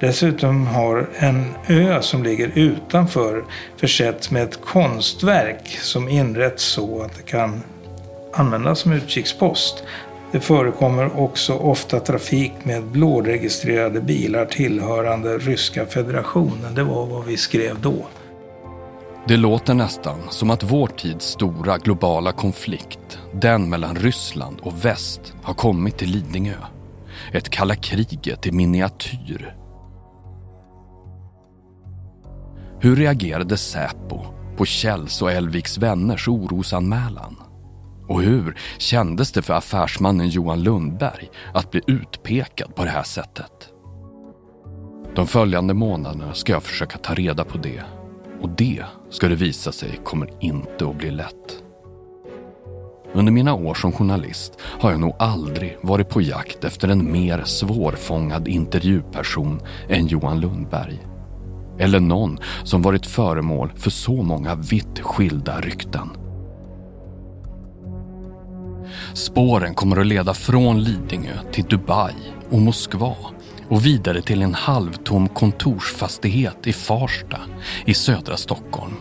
Dessutom 0.01 0.67
har 0.67 1.09
en 1.17 1.55
ö 1.67 2.03
som 2.03 2.23
ligger 2.23 2.51
utanför 2.55 3.45
försetts 3.77 4.31
med 4.31 4.43
ett 4.43 4.61
konstverk 4.61 5.79
som 5.81 6.09
inretts 6.09 6.65
så 6.65 7.03
att 7.03 7.17
det 7.17 7.23
kan 7.23 7.63
användas 8.33 8.79
som 8.79 8.93
utkikspost. 8.93 9.85
Det 10.33 10.41
förekommer 10.41 11.21
också 11.21 11.55
ofta 11.55 12.01
trafik 12.01 12.53
med 12.63 12.85
blåregistrerade 12.85 14.01
bilar 14.01 14.45
tillhörande 14.45 15.39
Ryska 15.39 15.87
federationen. 15.87 16.75
Det 16.75 16.83
var 16.83 17.07
vad 17.07 17.25
vi 17.25 17.37
skrev 17.37 17.81
då. 17.81 18.07
Det 19.29 19.37
låter 19.37 19.75
nästan 19.75 20.19
som 20.31 20.51
att 20.51 20.63
vår 20.63 20.87
tids 20.87 21.27
stora 21.27 21.79
globala 21.79 22.33
konflikt, 22.33 23.19
den 23.33 23.69
mellan 23.69 23.97
Ryssland 23.97 24.61
och 24.61 24.85
väst, 24.85 25.35
har 25.43 25.55
kommit 25.55 25.99
till 25.99 26.11
Lidingö. 26.11 26.55
Ett 27.33 27.49
kalla 27.49 27.75
kriget 27.75 28.47
i 28.47 28.53
miniatyr. 28.53 29.55
Hur 32.81 32.97
reagerade 32.97 33.57
Säpo 33.57 34.21
på 34.57 34.65
Kjells 34.65 35.23
och 35.23 35.33
Elviks 35.33 35.79
vänners 35.79 36.29
orosanmälan? 36.29 37.37
Och 38.09 38.23
hur 38.23 38.57
kändes 38.79 39.33
det 39.33 39.43
för 39.43 39.55
affärsmannen 39.55 40.29
Johan 40.29 40.63
Lundberg 40.63 41.29
att 41.55 41.71
bli 41.71 41.81
utpekad 41.87 42.75
på 42.75 42.85
det 42.85 42.91
här 42.91 43.03
sättet? 43.03 43.53
De 45.15 45.27
följande 45.27 45.75
månaderna 45.75 46.35
ska 46.35 46.53
jag 46.53 46.63
försöka 46.63 46.99
ta 46.99 47.15
reda 47.15 47.45
på 47.45 47.59
det. 47.59 47.83
Och 48.41 48.49
det, 48.49 48.85
ska 49.11 49.29
det 49.29 49.35
visa 49.35 49.73
sig, 49.73 50.01
kommer 50.05 50.31
inte 50.41 50.89
att 50.89 50.97
bli 50.97 51.11
lätt. 51.11 51.63
Under 53.13 53.33
mina 53.33 53.55
år 53.55 53.75
som 53.75 53.93
journalist 53.93 54.53
har 54.61 54.91
jag 54.91 55.01
nog 55.01 55.15
aldrig 55.19 55.79
varit 55.83 56.09
på 56.09 56.21
jakt 56.21 56.65
efter 56.65 56.89
en 56.89 57.13
mer 57.13 57.43
svårfångad 57.45 58.49
intervjuperson 58.49 59.61
än 59.89 60.07
Johan 60.07 60.41
Lundberg. 60.41 60.99
Eller 61.79 62.01
någon 62.01 62.39
som 62.65 62.83
varit 62.83 63.07
föremål 63.07 63.73
för 63.77 63.91
så 63.91 64.23
många 64.23 64.55
vitt 64.55 65.01
skilda 65.01 65.61
rykten. 65.61 66.09
Spåren 69.15 69.75
kommer 69.75 69.97
att 69.97 70.07
leda 70.07 70.35
från 70.35 70.83
Lidingö 70.83 71.39
till 71.53 71.65
Dubai 71.65 72.15
och 72.51 72.61
Moskva 72.61 73.15
och 73.69 73.87
vidare 73.87 74.23
till 74.23 74.43
en 74.43 74.55
halvtom 74.55 75.29
kontorsfastighet 75.29 76.67
i 76.67 76.73
Farsta 76.73 77.41
i 77.85 77.95
södra 77.95 78.37
Stockholm. 78.37 78.95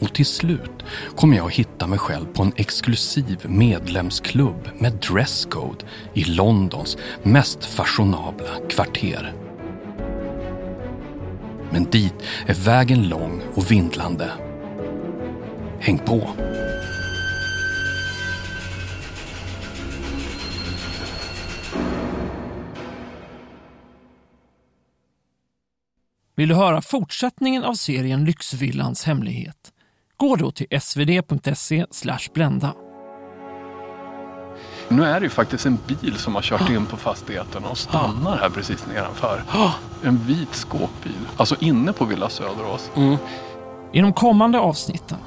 Och 0.00 0.14
till 0.14 0.26
slut 0.26 0.82
kommer 1.16 1.36
jag 1.36 1.46
att 1.46 1.52
hitta 1.52 1.86
mig 1.86 1.98
själv 1.98 2.26
på 2.26 2.42
en 2.42 2.52
exklusiv 2.56 3.38
medlemsklubb 3.42 4.68
med 4.78 4.92
dresscode 4.92 5.84
i 6.14 6.24
Londons 6.24 6.96
mest 7.22 7.64
fashionabla 7.64 8.68
kvarter. 8.70 9.41
Men 11.72 11.84
dit 11.84 12.14
är 12.46 12.54
vägen 12.54 13.08
lång 13.08 13.42
och 13.54 13.70
vindlande. 13.70 14.32
Häng 15.80 15.98
på! 15.98 16.30
Vill 26.36 26.48
du 26.48 26.54
höra 26.54 26.82
fortsättningen 26.82 27.64
av 27.64 27.74
serien 27.74 28.24
Lyxvillans 28.24 29.04
hemlighet? 29.04 29.72
Gå 30.16 30.36
då 30.36 30.50
till 30.50 30.80
svd.se 30.80 31.86
blenda. 32.34 32.74
Nu 34.96 35.04
är 35.04 35.20
det 35.20 35.24
ju 35.24 35.30
faktiskt 35.30 35.66
en 35.66 35.78
bil 35.86 36.16
som 36.16 36.34
har 36.34 36.42
kört 36.42 36.70
in 36.70 36.86
på 36.86 36.96
fastigheten 36.96 37.64
och 37.64 37.78
stannar 37.78 38.36
här 38.36 38.48
precis 38.50 38.86
nedanför. 38.86 39.42
En 40.04 40.16
vit 40.16 40.54
skåpbil. 40.54 41.12
Alltså 41.36 41.56
inne 41.60 41.92
på 41.92 42.04
Villa 42.04 42.28
Söderås. 42.28 42.90
I 43.92 44.00
de 44.00 44.12
kommande 44.12 44.58
avsnitten 44.58 45.18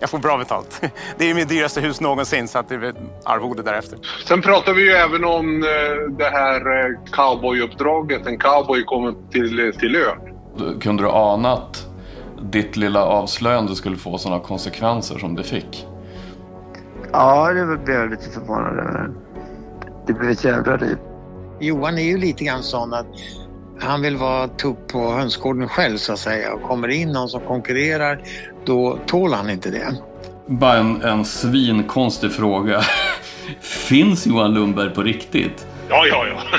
Jag 0.00 0.10
får 0.10 0.18
bra 0.18 0.38
betalt. 0.38 0.80
Det 1.18 1.30
är 1.30 1.34
mitt 1.34 1.48
dyraste 1.48 1.80
hus 1.80 2.00
någonsin 2.00 2.48
så 2.48 2.58
att 2.58 2.68
det 2.68 2.74
är 2.74 2.94
arvode 3.24 3.62
därefter. 3.62 3.98
Sen 4.26 4.42
pratar 4.42 4.72
vi 4.74 4.82
ju 4.82 4.90
även 4.90 5.24
om 5.24 5.62
eh, 5.62 6.16
det 6.18 6.30
här 6.30 6.60
eh, 6.78 7.10
cowboyuppdraget. 7.12 8.26
En 8.26 8.38
cowboy 8.38 8.84
kommer 8.84 9.14
till, 9.32 9.72
till 9.78 9.96
ön. 9.96 10.80
Kunde 10.80 11.02
du 11.02 11.08
ana 11.10 11.52
att 11.52 11.86
ditt 12.42 12.76
lilla 12.76 13.04
avslöjande 13.04 13.74
skulle 13.76 13.96
få 13.96 14.18
sådana 14.18 14.40
konsekvenser 14.40 15.18
som 15.18 15.34
det 15.34 15.44
fick? 15.44 15.86
Ja, 17.12 17.52
det 17.52 17.76
blev 17.76 17.96
jag 17.96 18.10
lite 18.10 18.30
förvånad 18.30 18.78
över. 18.78 19.10
Det 20.06 20.12
blev 20.12 20.30
ett 20.30 20.44
jävla 20.44 20.76
liv. 20.76 20.98
Johan 21.60 21.98
är 21.98 22.02
ju 22.02 22.18
lite 22.18 22.44
grann 22.44 22.62
sån 22.62 22.94
att 22.94 23.06
han 23.80 24.02
vill 24.02 24.16
vara 24.16 24.48
tupp 24.48 24.88
på 24.88 25.12
hönsgården 25.12 25.68
själv 25.68 25.96
så 25.96 26.12
att 26.12 26.18
säga. 26.18 26.54
Och 26.54 26.62
kommer 26.62 26.88
in 26.88 27.12
någon 27.12 27.28
som 27.28 27.40
konkurrerar, 27.40 28.22
då 28.64 28.98
tål 29.06 29.32
han 29.32 29.50
inte 29.50 29.70
det. 29.70 29.94
Bara 30.46 30.76
en, 30.76 31.02
en 31.02 31.24
svinkonstig 31.24 32.32
fråga. 32.32 32.80
Finns 33.60 34.26
Johan 34.26 34.54
Lundberg 34.54 34.90
på 34.90 35.02
riktigt? 35.02 35.66
Ja, 35.88 36.06
ja, 36.06 36.24
ja. 36.26 36.58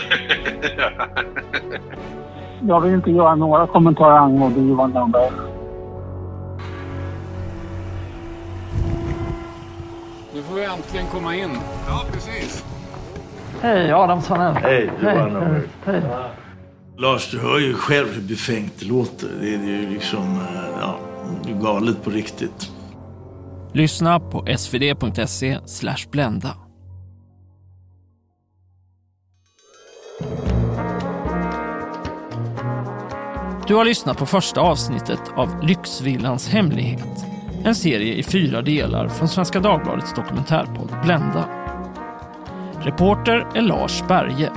Jag 2.62 2.82
vill 2.82 2.94
inte 2.94 3.12
göra 3.12 3.36
några 3.36 3.68
kommentarer 3.68 4.18
angående 4.18 4.60
Johan 4.60 4.92
Lundberg. 4.94 5.32
Vi 10.60 10.66
äntligen 10.66 11.08
komma 11.08 11.36
in. 11.36 11.58
Ja, 11.88 12.04
precis. 12.12 12.66
Hej, 13.62 13.92
Adam 13.92 14.22
Svanell. 14.22 14.56
Hej, 14.56 14.92
Johan 15.02 15.34
Lundberg. 15.34 15.62
Hej. 15.86 16.02
Lars, 16.98 17.32
du 17.32 17.40
hör 17.40 17.60
ju 17.60 17.74
själv 17.74 18.14
hur 18.14 18.22
befängt 18.22 18.74
det 18.80 18.86
låter. 18.86 19.28
Det 19.42 19.54
är 19.54 19.60
ju 19.60 19.90
liksom, 19.90 20.24
eh, 20.24 20.80
ja, 20.82 21.00
galet 21.62 22.04
på 22.04 22.10
riktigt. 22.10 22.72
Lyssna 23.74 24.20
på 24.20 24.46
svd.se 24.58 25.60
blenda. 26.12 26.56
Du 33.68 33.76
har 33.76 33.86
lyssnat 33.86 34.18
på 34.18 34.26
första 34.26 34.62
avsnittet 34.62 35.22
av 35.36 35.64
Lyxvillans 35.64 36.50
hemlighet. 36.50 37.26
En 37.64 37.76
serie 37.76 38.14
i 38.14 38.24
fyra 38.24 38.62
delar 38.62 39.08
från 39.08 39.28
Svenska 39.28 39.60
Dagbladets 39.60 40.14
dokumentärpodd 40.14 40.96
Blenda. 41.04 41.46
Reporter 42.82 43.48
är 43.56 43.62
Lars 43.62 44.04
Berge. 44.08 44.52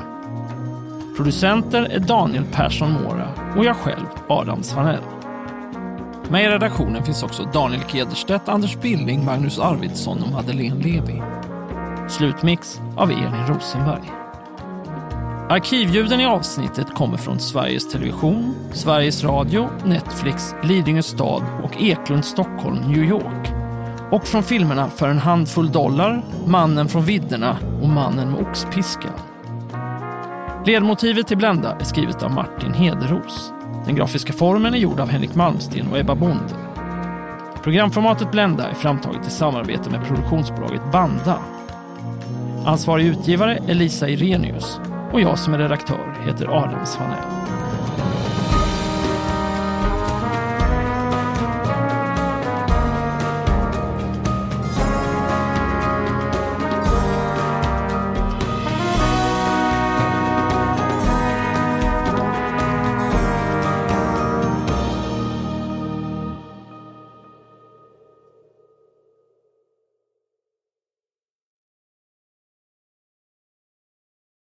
Producenter 1.16 1.82
är 1.82 1.98
Daniel 1.98 2.44
Persson 2.53 2.92
Mora 2.92 3.28
och 3.57 3.64
jag 3.64 3.76
själv, 3.76 4.07
Adam 4.28 4.62
Svanell. 4.62 5.03
Med 6.30 6.44
i 6.44 6.48
redaktionen 6.48 7.05
finns 7.05 7.22
också 7.22 7.50
Daniel 7.53 7.82
Kederstedt, 7.88 8.48
Anders 8.48 8.76
Billing, 8.80 9.24
Magnus 9.24 9.59
Arvidsson 9.59 10.22
och 10.22 10.32
Madeleine 10.32 10.82
Levi. 10.82 11.22
Slutmix 12.09 12.80
av 12.96 13.11
Elin 13.11 13.46
Rosenberg. 13.48 14.21
Arkivljuden 15.53 16.20
i 16.20 16.26
avsnittet 16.26 16.94
kommer 16.94 17.16
från 17.16 17.40
Sveriges 17.40 17.88
Television, 17.88 18.55
Sveriges 18.72 19.24
Radio, 19.24 19.68
Netflix, 19.84 20.55
Lidingö 20.62 21.03
stad 21.03 21.42
och 21.62 21.82
Eklund 21.82 22.24
Stockholm, 22.24 22.76
New 22.76 23.05
York. 23.05 23.53
Och 24.11 24.26
från 24.26 24.42
filmerna 24.42 24.88
För 24.88 25.09
en 25.09 25.18
handfull 25.18 25.72
dollar, 25.72 26.22
Mannen 26.46 26.88
från 26.88 27.05
vidderna 27.05 27.59
och 27.82 27.88
Mannen 27.88 28.30
med 28.30 28.40
oxpiskan. 28.40 29.12
Ledmotivet 30.66 31.26
till 31.26 31.36
Blenda 31.36 31.76
är 31.80 31.84
skrivet 31.84 32.22
av 32.22 32.30
Martin 32.30 32.74
Hederos. 32.74 33.53
Den 33.86 33.94
grafiska 33.94 34.32
formen 34.32 34.74
är 34.74 34.78
gjord 34.78 35.00
av 35.00 35.09
Henrik 35.09 35.34
Malmsten 35.34 35.88
och 35.88 35.98
Ebba 35.98 36.14
Bonde. 36.14 36.57
Programformatet 37.62 38.30
Blenda 38.30 38.68
är 38.68 38.74
framtaget 38.74 39.26
i 39.26 39.30
samarbete 39.30 39.90
med 39.90 40.07
produktionsbolaget 40.07 40.92
Banda. 40.92 41.38
Ansvarig 42.64 43.07
utgivare 43.07 43.59
är 43.68 43.74
Lisa 43.74 44.09
Irenius 44.09 44.80
och 45.12 45.20
jag 45.20 45.38
som 45.38 45.54
är 45.54 45.58
redaktör 45.58 46.14
heter 46.24 46.46
Adam 46.46 46.86
Svanell. 46.86 47.41